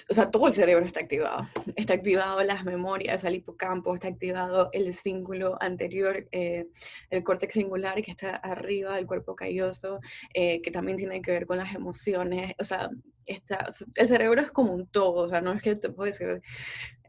o 0.09 0.13
sea, 0.13 0.29
todo 0.31 0.47
el 0.47 0.53
cerebro 0.53 0.85
está 0.85 1.01
activado. 1.01 1.45
Está 1.75 1.93
activado 1.93 2.41
las 2.43 2.65
memorias, 2.65 3.23
el 3.23 3.35
hipocampo, 3.35 3.93
está 3.93 4.07
activado 4.07 4.69
el 4.73 4.93
cíngulo 4.93 5.57
anterior, 5.61 6.27
eh, 6.31 6.67
el 7.09 7.23
córtex 7.23 7.53
singular 7.53 8.01
que 8.01 8.11
está 8.11 8.35
arriba 8.35 8.95
del 8.95 9.07
cuerpo 9.07 9.35
calloso, 9.35 9.99
eh, 10.33 10.61
que 10.61 10.71
también 10.71 10.97
tiene 10.97 11.21
que 11.21 11.31
ver 11.31 11.45
con 11.45 11.57
las 11.57 11.73
emociones. 11.75 12.53
O 12.59 12.63
sea, 12.63 12.89
está, 13.25 13.67
el 13.95 14.07
cerebro 14.07 14.41
es 14.41 14.51
como 14.51 14.73
un 14.73 14.87
todo, 14.87 15.25
o 15.25 15.29
sea, 15.29 15.41
no 15.41 15.53
es 15.53 15.61
que 15.61 15.75
te 15.75 15.89
puedo 15.89 16.11
decir, 16.11 16.41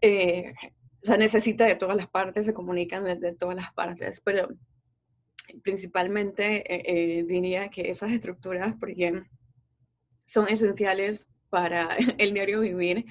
eh, 0.00 0.52
o 1.02 1.06
sea, 1.06 1.16
necesita 1.16 1.66
de 1.66 1.76
todas 1.76 1.96
las 1.96 2.08
partes, 2.08 2.46
se 2.46 2.54
comunican 2.54 3.04
desde 3.04 3.34
todas 3.34 3.56
las 3.56 3.72
partes, 3.72 4.20
pero 4.24 4.48
principalmente 5.62 7.24
diría 7.26 7.70
que 7.70 7.90
esas 7.90 8.12
estructuras, 8.12 8.74
porque 8.78 9.22
son 10.26 10.46
esenciales 10.48 11.26
para 11.50 11.96
el 12.18 12.34
diario 12.34 12.60
vivir, 12.60 13.06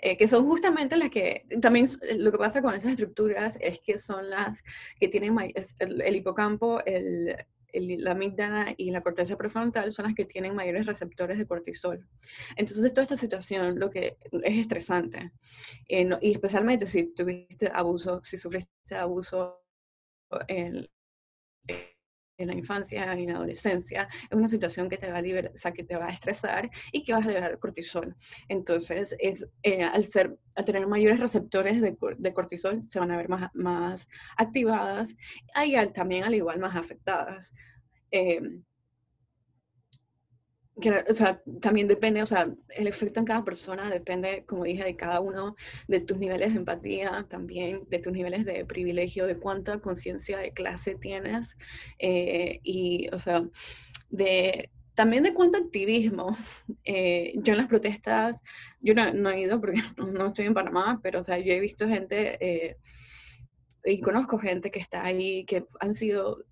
eh, 0.00 0.16
que 0.16 0.28
son 0.28 0.46
justamente 0.46 0.96
las 0.96 1.10
que, 1.10 1.44
también 1.60 1.86
lo 2.16 2.32
que 2.32 2.38
pasa 2.38 2.62
con 2.62 2.74
esas 2.74 2.92
estructuras 2.92 3.58
es 3.60 3.80
que 3.80 3.98
son 3.98 4.30
las 4.30 4.62
que 4.98 5.08
tienen 5.08 5.36
el, 5.78 6.16
hipocampo, 6.16 6.84
el, 6.84 7.36
la 7.72 8.12
amígdala 8.12 8.74
y 8.76 8.90
la 8.90 9.00
corteza 9.00 9.36
prefrontal 9.36 9.92
son 9.92 10.06
las 10.06 10.14
que 10.14 10.24
tienen 10.24 10.54
mayores 10.54 10.86
receptores 10.86 11.38
de 11.38 11.46
cortisol. 11.46 12.06
Entonces, 12.56 12.92
toda 12.92 13.04
esta 13.04 13.16
situación 13.16 13.78
lo 13.78 13.90
que 13.90 14.16
es 14.32 14.58
estresante, 14.58 15.32
eh, 15.88 16.08
y 16.20 16.32
especialmente 16.32 16.86
si 16.86 17.14
tuviste 17.14 17.70
abuso, 17.72 18.20
si 18.22 18.36
sufriste 18.36 18.96
abuso 18.96 19.62
en, 20.48 20.88
en 21.66 21.99
la 22.48 22.54
infancia 22.54 23.14
y 23.18 23.22
en 23.22 23.30
la 23.30 23.36
adolescencia, 23.36 24.08
es 24.28 24.36
una 24.36 24.48
situación 24.48 24.88
que 24.88 24.98
te 24.98 25.10
va 25.10 25.18
a 25.18 25.22
liberar, 25.22 25.52
o 25.54 25.58
sea, 25.58 25.72
que 25.72 25.84
te 25.84 25.96
va 25.96 26.06
a 26.06 26.10
estresar 26.10 26.70
y 26.92 27.02
que 27.02 27.12
vas 27.12 27.24
a 27.24 27.28
liberar 27.28 27.58
cortisol. 27.58 28.14
Entonces, 28.48 29.16
es, 29.18 29.48
eh, 29.62 29.82
al, 29.84 30.04
ser, 30.04 30.36
al 30.56 30.64
tener 30.64 30.86
mayores 30.86 31.20
receptores 31.20 31.80
de, 31.80 31.96
de, 32.18 32.32
cortisol, 32.32 32.82
se 32.82 32.98
van 32.98 33.10
a 33.10 33.16
ver 33.16 33.28
más, 33.28 33.50
más 33.54 34.08
activadas 34.36 35.16
y 35.64 35.74
también 35.92 36.24
al 36.24 36.34
igual 36.34 36.58
más 36.58 36.76
afectadas. 36.76 37.52
Eh, 38.10 38.40
o 40.88 41.12
sea, 41.12 41.42
también 41.60 41.88
depende, 41.88 42.22
o 42.22 42.26
sea, 42.26 42.52
el 42.68 42.86
efecto 42.86 43.20
en 43.20 43.26
cada 43.26 43.44
persona 43.44 43.90
depende, 43.90 44.44
como 44.46 44.64
dije, 44.64 44.84
de 44.84 44.96
cada 44.96 45.20
uno, 45.20 45.56
de 45.88 46.00
tus 46.00 46.18
niveles 46.18 46.52
de 46.52 46.58
empatía, 46.58 47.26
también 47.28 47.82
de 47.88 47.98
tus 47.98 48.12
niveles 48.12 48.44
de 48.44 48.64
privilegio, 48.64 49.26
de 49.26 49.36
cuánta 49.36 49.80
conciencia 49.80 50.38
de 50.38 50.52
clase 50.52 50.94
tienes, 50.94 51.56
eh, 51.98 52.60
y, 52.62 53.08
o 53.12 53.18
sea, 53.18 53.44
de, 54.10 54.70
también 54.94 55.22
de 55.22 55.34
cuánto 55.34 55.58
activismo. 55.58 56.36
Eh, 56.84 57.34
yo 57.36 57.52
en 57.52 57.58
las 57.58 57.68
protestas, 57.68 58.40
yo 58.80 58.94
no, 58.94 59.30
he 59.30 59.40
ido 59.40 59.60
porque 59.60 59.80
no 59.96 60.28
estoy 60.28 60.46
en 60.46 60.54
Panamá, 60.54 60.98
pero, 61.02 61.20
o 61.20 61.22
sea, 61.22 61.38
yo 61.38 61.52
he 61.52 61.60
visto 61.60 61.86
gente, 61.86 62.36
eh, 62.40 62.76
y 63.84 64.00
conozco 64.00 64.38
gente 64.38 64.70
que 64.70 64.80
está 64.80 65.04
ahí, 65.04 65.44
que 65.44 65.64
han 65.78 65.94
sido 65.94 66.44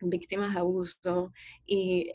víctimas 0.00 0.54
de 0.54 0.60
abuso, 0.60 1.32
y 1.66 2.10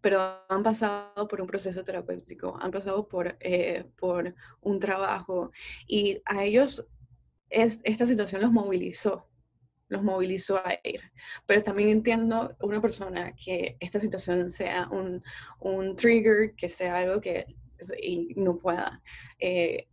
pero 0.00 0.44
han 0.48 0.62
pasado 0.62 1.28
por 1.28 1.40
un 1.40 1.46
proceso 1.46 1.84
terapéutico, 1.84 2.56
han 2.60 2.70
pasado 2.70 3.06
por, 3.08 3.36
eh, 3.40 3.84
por 3.98 4.34
un 4.60 4.78
trabajo 4.78 5.52
y 5.86 6.22
a 6.24 6.44
ellos 6.44 6.88
es, 7.50 7.80
esta 7.84 8.06
situación 8.06 8.42
los 8.42 8.52
movilizó, 8.52 9.28
los 9.88 10.02
movilizó 10.02 10.56
a 10.56 10.78
ir. 10.82 11.02
Pero 11.46 11.62
también 11.62 11.88
entiendo 11.90 12.56
una 12.60 12.80
persona 12.80 13.34
que 13.34 13.76
esta 13.80 14.00
situación 14.00 14.50
sea 14.50 14.88
un, 14.90 15.22
un 15.58 15.96
trigger, 15.96 16.54
que 16.54 16.68
sea 16.68 16.98
algo 16.98 17.20
que 17.20 17.46
y 18.02 18.34
no 18.36 18.58
pueda. 18.58 19.02
Eh, 19.38 19.88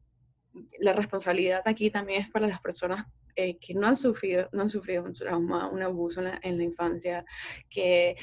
la 0.80 0.94
responsabilidad 0.94 1.62
aquí 1.66 1.90
también 1.92 2.24
es 2.24 2.30
para 2.30 2.48
las 2.48 2.62
personas 2.62 3.06
eh, 3.36 3.58
que 3.60 3.74
no 3.74 3.88
han 3.88 3.96
sufrido, 3.96 4.50
no 4.52 4.64
han 4.64 4.70
sufrido 4.70 5.04
un 5.04 5.14
trauma, 5.14 5.70
un 5.70 5.82
abuso 5.82 6.22
en 6.22 6.40
en 6.42 6.58
la 6.58 6.64
infancia, 6.64 7.26
que 7.70 8.16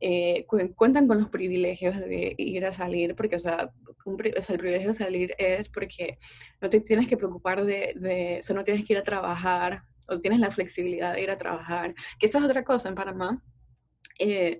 eh, 0.00 0.46
cuentan 0.46 1.08
con 1.08 1.18
los 1.18 1.28
privilegios 1.28 1.98
de 1.98 2.34
ir 2.38 2.64
a 2.64 2.72
salir, 2.72 3.14
porque, 3.14 3.36
o 3.36 3.38
sea, 3.38 3.70
el 4.06 4.58
privilegio 4.58 4.88
de 4.88 4.94
salir 4.94 5.34
es 5.38 5.68
porque 5.68 6.18
no 6.60 6.68
te 6.68 6.80
tienes 6.80 7.08
que 7.08 7.16
preocupar 7.16 7.64
de, 7.64 8.38
o 8.40 8.42
sea, 8.42 8.56
no 8.56 8.64
tienes 8.64 8.86
que 8.86 8.92
ir 8.92 8.98
a 8.98 9.02
trabajar, 9.02 9.82
o 10.08 10.20
tienes 10.20 10.40
la 10.40 10.50
flexibilidad 10.50 11.14
de 11.14 11.22
ir 11.22 11.30
a 11.30 11.36
trabajar, 11.36 11.94
que 12.18 12.26
esa 12.26 12.38
es 12.38 12.44
otra 12.44 12.64
cosa 12.64 12.88
en 12.88 12.94
Panamá. 12.94 13.42
Eh, 14.18 14.58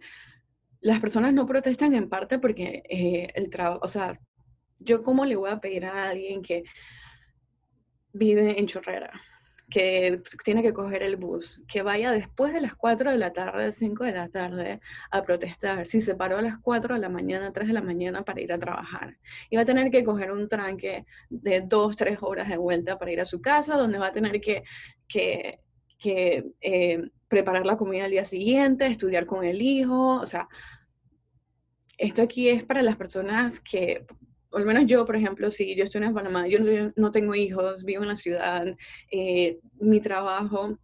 las 0.81 1.01
personas 1.01 1.33
no 1.33 1.46
protestan 1.46 1.94
en 1.94 2.09
parte 2.09 2.38
porque 2.38 2.83
eh, 2.88 3.29
el 3.35 3.51
trabajo, 3.51 3.81
o 3.83 3.88
sea, 3.88 4.18
yo 4.79 5.03
cómo 5.03 5.24
le 5.24 5.37
voy 5.37 5.51
a 5.51 5.61
pedir 5.61 5.87
a 5.87 6.11
alguien 6.11 6.42
que 6.42 6.64
vive 8.12 8.59
en 8.59 8.66
Chorrera, 8.66 9.20
que 9.70 10.22
tiene 10.44 10.62
que 10.62 10.72
coger 10.72 11.02
el 11.02 11.16
bus, 11.16 11.62
que 11.68 11.83
vaya 11.83 12.11
después 12.12 12.52
de 12.52 12.61
las 12.61 12.74
4 12.74 13.11
de 13.11 13.18
la 13.18 13.33
tarde, 13.33 13.72
5 13.72 14.04
de 14.04 14.12
la 14.12 14.28
tarde, 14.28 14.81
a 15.11 15.22
protestar. 15.22 15.87
Si 15.87 16.00
se 16.00 16.14
paró 16.14 16.38
a 16.38 16.42
las 16.42 16.59
4 16.59 16.94
de 16.94 17.00
la 17.00 17.09
mañana, 17.09 17.52
3 17.52 17.68
de 17.68 17.74
la 17.74 17.83
mañana 17.83 18.24
para 18.24 18.40
ir 18.40 18.52
a 18.52 18.59
trabajar. 18.59 19.18
Y 19.50 19.57
va 19.57 19.62
a 19.62 19.66
tener 19.66 19.90
que 19.90 20.02
coger 20.02 20.33
un 20.33 20.48
tranque 20.48 21.04
de 21.28 21.61
2, 21.61 21.96
3 21.96 22.18
horas 22.22 22.48
de 22.48 22.57
vuelta 22.57 22.98
para 22.98 23.12
ir 23.12 23.20
a 23.20 23.26
su 23.26 23.40
casa, 23.42 23.76
donde 23.76 23.98
va 23.98 24.07
a 24.07 24.12
tener 24.12 24.40
que, 24.40 24.62
que, 25.07 25.61
que 25.98 26.46
eh, 26.61 27.02
preparar 27.28 27.66
la 27.66 27.76
comida 27.76 28.07
al 28.07 28.11
día 28.11 28.24
siguiente, 28.24 28.87
estudiar 28.87 29.26
con 29.26 29.44
el 29.44 29.61
hijo, 29.61 30.20
o 30.20 30.26
sea, 30.26 30.48
esto 31.98 32.22
aquí 32.22 32.48
es 32.48 32.64
para 32.64 32.83
las 32.83 32.96
personas 32.96 33.61
que 33.61 34.07
al 34.53 34.65
menos 34.65 34.87
yo, 34.87 35.05
por 35.05 35.17
ejemplo, 35.17 35.51
si 35.51 35.75
yo 35.77 35.85
estoy 35.85 36.03
en 36.03 36.15
Panamá, 36.15 36.47
yo 36.49 36.59
no, 36.97 37.11
tengo 37.11 37.35
hijos, 37.35 37.85
vivo 37.85 38.03
en 38.03 38.09
la 38.09 38.17
ciudad, 38.17 38.77
eh, 39.11 39.59
mi 39.81 40.01
trabajo 40.01 40.79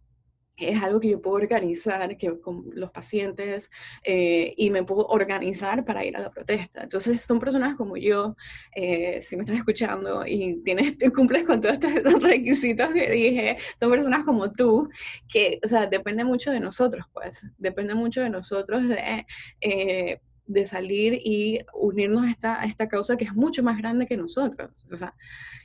es 0.57 0.81
algo 0.81 0.99
que 0.99 1.09
yo 1.09 1.21
puedo 1.21 1.35
organizar 1.35 2.15
que, 2.17 2.39
con 2.39 2.65
los 2.73 2.91
pacientes 2.91 3.69
eh, 4.03 4.53
y 4.55 4.69
me 4.69 4.83
puedo 4.83 5.05
organizar 5.07 5.83
para 5.83 6.05
ir 6.05 6.15
a 6.15 6.21
la 6.21 6.31
protesta. 6.31 6.83
Entonces, 6.83 7.21
son 7.21 7.39
personas 7.39 7.75
como 7.75 7.97
yo, 7.97 8.35
eh, 8.73 9.21
si 9.21 9.35
me 9.35 9.43
estás 9.43 9.57
escuchando 9.57 10.23
y 10.25 10.61
tienes, 10.63 10.95
cumples 11.13 11.43
con 11.43 11.59
todos 11.59 11.75
estos 11.75 11.93
requisitos 12.23 12.89
que 12.93 13.11
dije, 13.11 13.57
son 13.79 13.91
personas 13.91 14.23
como 14.23 14.51
tú, 14.51 14.89
que, 15.27 15.59
o 15.63 15.67
sea, 15.67 15.87
depende 15.87 16.23
mucho 16.23 16.51
de 16.51 16.59
nosotros, 16.59 17.05
pues, 17.13 17.45
depende 17.57 17.93
mucho 17.93 18.21
de 18.21 18.29
nosotros 18.29 18.87
de 18.87 19.25
de 20.47 20.65
salir 20.65 21.19
y 21.23 21.59
unirnos 21.73 22.25
a 22.25 22.29
esta, 22.29 22.63
esta 22.65 22.87
causa 22.87 23.17
que 23.17 23.25
es 23.25 23.33
mucho 23.33 23.63
más 23.63 23.77
grande 23.77 24.05
que 24.05 24.17
nosotros. 24.17 24.85
O 24.91 24.95
sea, 24.95 25.15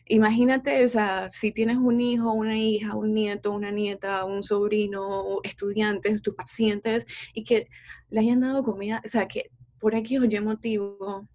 imagínate, 0.07 0.85
o 0.85 0.89
sea, 0.89 1.29
si 1.31 1.53
tienes 1.53 1.77
un 1.77 2.01
hijo, 2.01 2.33
una 2.33 2.59
hija, 2.59 2.95
un 2.95 3.15
nieto, 3.15 3.53
una 3.53 3.71
nieta, 3.71 4.25
un 4.25 4.43
sobrino, 4.43 5.41
estudiantes, 5.43 6.23
tus 6.23 6.35
pacientes, 6.35 7.07
y 7.35 7.45
que 7.45 7.69
le 8.11 8.21
hayan 8.21 8.41
dado 8.41 8.63
comida, 8.63 9.03
o 9.05 9.09
sea, 9.09 9.27
que 9.27 9.51
por 9.79 9.95
aquí 9.95 10.19
o 10.19 10.25
Y 10.25 10.41
motivo 10.41 11.29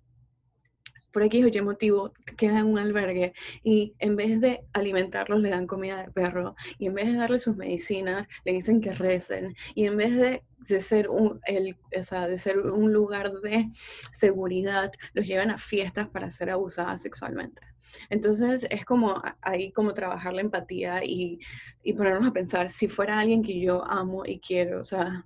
por 1.15 1.23
aquí 1.23 1.41
o 1.45 1.47
Y 1.47 1.61
motivo 1.61 2.11
queda 2.35 2.59
en 2.59 2.65
un 2.65 2.77
albergue 2.77 3.31
y 3.63 3.95
en 3.99 4.17
vez 4.17 4.41
de 4.41 4.65
alimentarlos 4.73 5.39
le 5.39 5.49
dan 5.49 5.65
comida 5.65 6.03
de 6.03 6.11
perro 6.11 6.57
y 6.77 6.87
en 6.87 6.93
vez 6.93 7.05
de 7.05 7.15
darle 7.15 7.39
sus 7.39 7.55
medicinas 7.55 8.27
le 8.43 8.51
dicen 8.51 8.81
que 8.81 8.93
recen 8.93 9.55
y 9.75 9.85
en 9.85 9.95
vez 9.95 10.43
de, 10.61 10.81
ser, 10.81 11.07
un, 11.09 11.39
el, 11.45 11.77
de 11.89 12.37
ser 12.37 12.59
un 12.59 12.91
lugar 12.91 13.31
de 13.31 13.71
seguridad 14.11 14.91
los 15.13 15.25
llevan 15.25 15.51
a 15.51 15.57
fiestas 15.57 16.09
para 16.09 16.29
ser 16.29 16.49
abusadas 16.49 17.01
sexualmente. 17.01 17.61
Entonces 18.09 18.67
es 18.69 18.83
como 18.83 19.21
ahí 19.41 19.71
como 19.71 19.93
trabajar 19.93 20.33
la 20.33 20.41
empatía 20.41 21.01
y, 21.01 21.39
y 21.81 21.93
ponernos 21.93 22.27
a 22.27 22.33
pensar 22.33 22.69
si 22.69 22.89
fuera 22.89 23.19
alguien 23.19 23.41
que 23.41 23.57
yo 23.57 23.85
amo 23.85 24.25
y 24.25 24.41
quiero, 24.41 24.81
o 24.81 24.85
sea, 24.85 25.25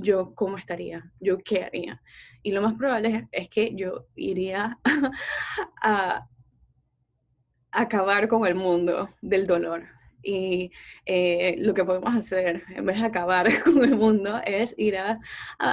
yo 0.00 0.34
cómo 0.34 0.56
estaría, 0.56 1.10
yo 1.20 1.38
qué 1.38 1.64
haría. 1.64 2.02
Y 2.42 2.52
lo 2.52 2.62
más 2.62 2.74
probable 2.74 3.28
es, 3.32 3.48
que 3.48 3.74
yo 3.74 4.06
iría 4.14 4.78
a 5.82 6.26
acabar 7.72 8.28
con 8.28 8.46
el 8.46 8.54
mundo 8.54 9.08
del 9.20 9.46
dolor. 9.46 9.86
Y 10.22 10.70
eh, 11.06 11.56
lo 11.58 11.72
que 11.72 11.84
podemos 11.84 12.14
hacer, 12.14 12.64
en 12.68 12.84
vez 12.84 13.00
de 13.00 13.06
acabar 13.06 13.46
con 13.64 13.82
el 13.82 13.96
mundo, 13.96 14.40
es 14.44 14.74
ir 14.76 14.98
a, 14.98 15.18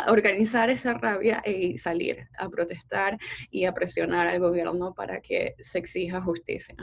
organizar 0.08 0.70
esa 0.70 0.94
rabia 0.94 1.42
y 1.46 1.78
salir 1.78 2.28
a 2.38 2.50
protestar 2.50 3.18
y 3.52 3.66
a 3.66 3.74
presionar 3.74 4.28
al 4.28 4.40
gobierno 4.40 4.94
para 4.94 5.22
que 5.22 5.56
se 5.60 5.80
exija 5.80 6.22
justicia. 6.22 6.76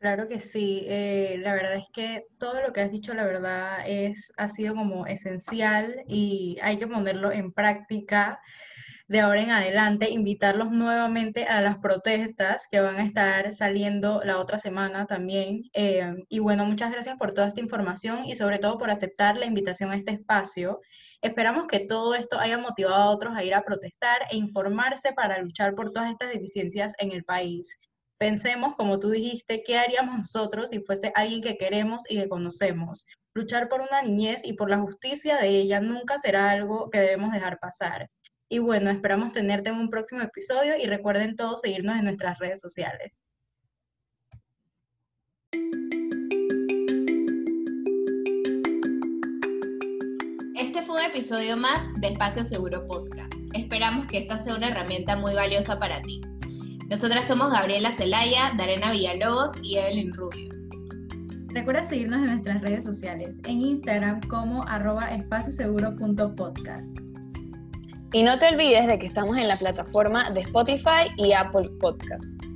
Claro 0.00 0.26
que 0.28 0.40
sí, 0.40 0.84
eh, 0.88 1.36
la 1.40 1.52
verdad 1.54 1.74
es 1.74 1.88
que 1.92 2.24
todo 2.38 2.62
lo 2.62 2.72
que 2.72 2.80
has 2.80 2.90
dicho, 2.90 3.12
la 3.12 3.26
verdad, 3.26 3.80
es, 3.86 4.32
ha 4.38 4.48
sido 4.48 4.74
como 4.74 5.06
esencial 5.06 6.04
y 6.08 6.56
hay 6.62 6.78
que 6.78 6.86
ponerlo 6.86 7.30
en 7.32 7.52
práctica 7.52 8.40
de 9.08 9.20
ahora 9.20 9.42
en 9.42 9.50
adelante, 9.50 10.10
invitarlos 10.10 10.70
nuevamente 10.72 11.44
a 11.46 11.60
las 11.62 11.78
protestas 11.78 12.68
que 12.70 12.80
van 12.80 12.96
a 12.98 13.04
estar 13.04 13.52
saliendo 13.54 14.22
la 14.24 14.38
otra 14.38 14.58
semana 14.58 15.06
también. 15.06 15.64
Eh, 15.74 16.14
y 16.30 16.38
bueno, 16.40 16.64
muchas 16.66 16.92
gracias 16.92 17.16
por 17.18 17.34
toda 17.34 17.48
esta 17.48 17.60
información 17.60 18.24
y 18.26 18.36
sobre 18.36 18.58
todo 18.58 18.78
por 18.78 18.90
aceptar 18.90 19.36
la 19.38 19.46
invitación 19.46 19.90
a 19.92 19.96
este 19.96 20.12
espacio. 20.12 20.80
Esperamos 21.22 21.66
que 21.66 21.80
todo 21.80 22.14
esto 22.14 22.38
haya 22.38 22.58
motivado 22.58 22.96
a 22.96 23.10
otros 23.10 23.34
a 23.36 23.44
ir 23.44 23.54
a 23.54 23.62
protestar 23.62 24.20
e 24.30 24.36
informarse 24.38 25.12
para 25.14 25.38
luchar 25.40 25.74
por 25.74 25.92
todas 25.92 26.10
estas 26.10 26.32
deficiencias 26.32 26.94
en 26.98 27.12
el 27.12 27.24
país 27.24 27.78
pensemos, 28.20 28.76
como 28.76 28.98
tú 28.98 29.08
dijiste, 29.08 29.62
qué 29.64 29.78
haríamos 29.78 30.18
nosotros 30.18 30.68
si 30.70 30.80
fuese 30.80 31.10
alguien 31.14 31.40
que 31.40 31.56
queremos 31.56 32.02
y 32.06 32.16
que 32.16 32.28
conocemos. 32.28 33.06
Luchar 33.34 33.68
por 33.68 33.80
una 33.80 34.02
niñez 34.02 34.44
y 34.44 34.52
por 34.52 34.68
la 34.68 34.78
justicia 34.78 35.38
de 35.38 35.48
ella 35.48 35.80
nunca 35.80 36.18
será 36.18 36.50
algo 36.50 36.90
que 36.90 37.00
debemos 37.00 37.32
dejar 37.32 37.58
pasar. 37.58 38.10
Y 38.50 38.58
bueno, 38.58 38.90
esperamos 38.90 39.32
tenerte 39.32 39.70
en 39.70 39.76
un 39.76 39.88
próximo 39.88 40.20
episodio 40.20 40.76
y 40.76 40.84
recuerden 40.84 41.34
todos 41.34 41.62
seguirnos 41.62 41.96
en 41.96 42.04
nuestras 42.04 42.38
redes 42.38 42.60
sociales. 42.60 43.22
Este 50.56 50.82
fue 50.82 50.96
un 50.96 51.10
episodio 51.10 51.56
más 51.56 51.88
de 52.00 52.08
Espacio 52.08 52.44
Seguro 52.44 52.86
Podcast. 52.86 53.32
Esperamos 53.54 54.06
que 54.08 54.18
esta 54.18 54.36
sea 54.36 54.56
una 54.56 54.68
herramienta 54.68 55.16
muy 55.16 55.32
valiosa 55.34 55.78
para 55.78 56.02
ti. 56.02 56.20
Nosotras 56.90 57.28
somos 57.28 57.52
Gabriela 57.52 57.92
Celaya, 57.92 58.52
Darena 58.56 58.90
Villalobos 58.90 59.52
y 59.62 59.76
Evelyn 59.76 60.12
Rubio. 60.12 60.48
Recuerda 61.50 61.84
seguirnos 61.84 62.18
en 62.18 62.26
nuestras 62.26 62.60
redes 62.62 62.84
sociales, 62.84 63.40
en 63.46 63.60
Instagram 63.60 64.20
como 64.22 64.64
arroba 64.66 65.14
espacioseguro.podcast. 65.14 66.84
Y 68.12 68.24
no 68.24 68.40
te 68.40 68.48
olvides 68.48 68.88
de 68.88 68.98
que 68.98 69.06
estamos 69.06 69.36
en 69.36 69.46
la 69.46 69.56
plataforma 69.56 70.30
de 70.30 70.40
Spotify 70.40 71.12
y 71.16 71.32
Apple 71.32 71.70
Podcast. 71.80 72.49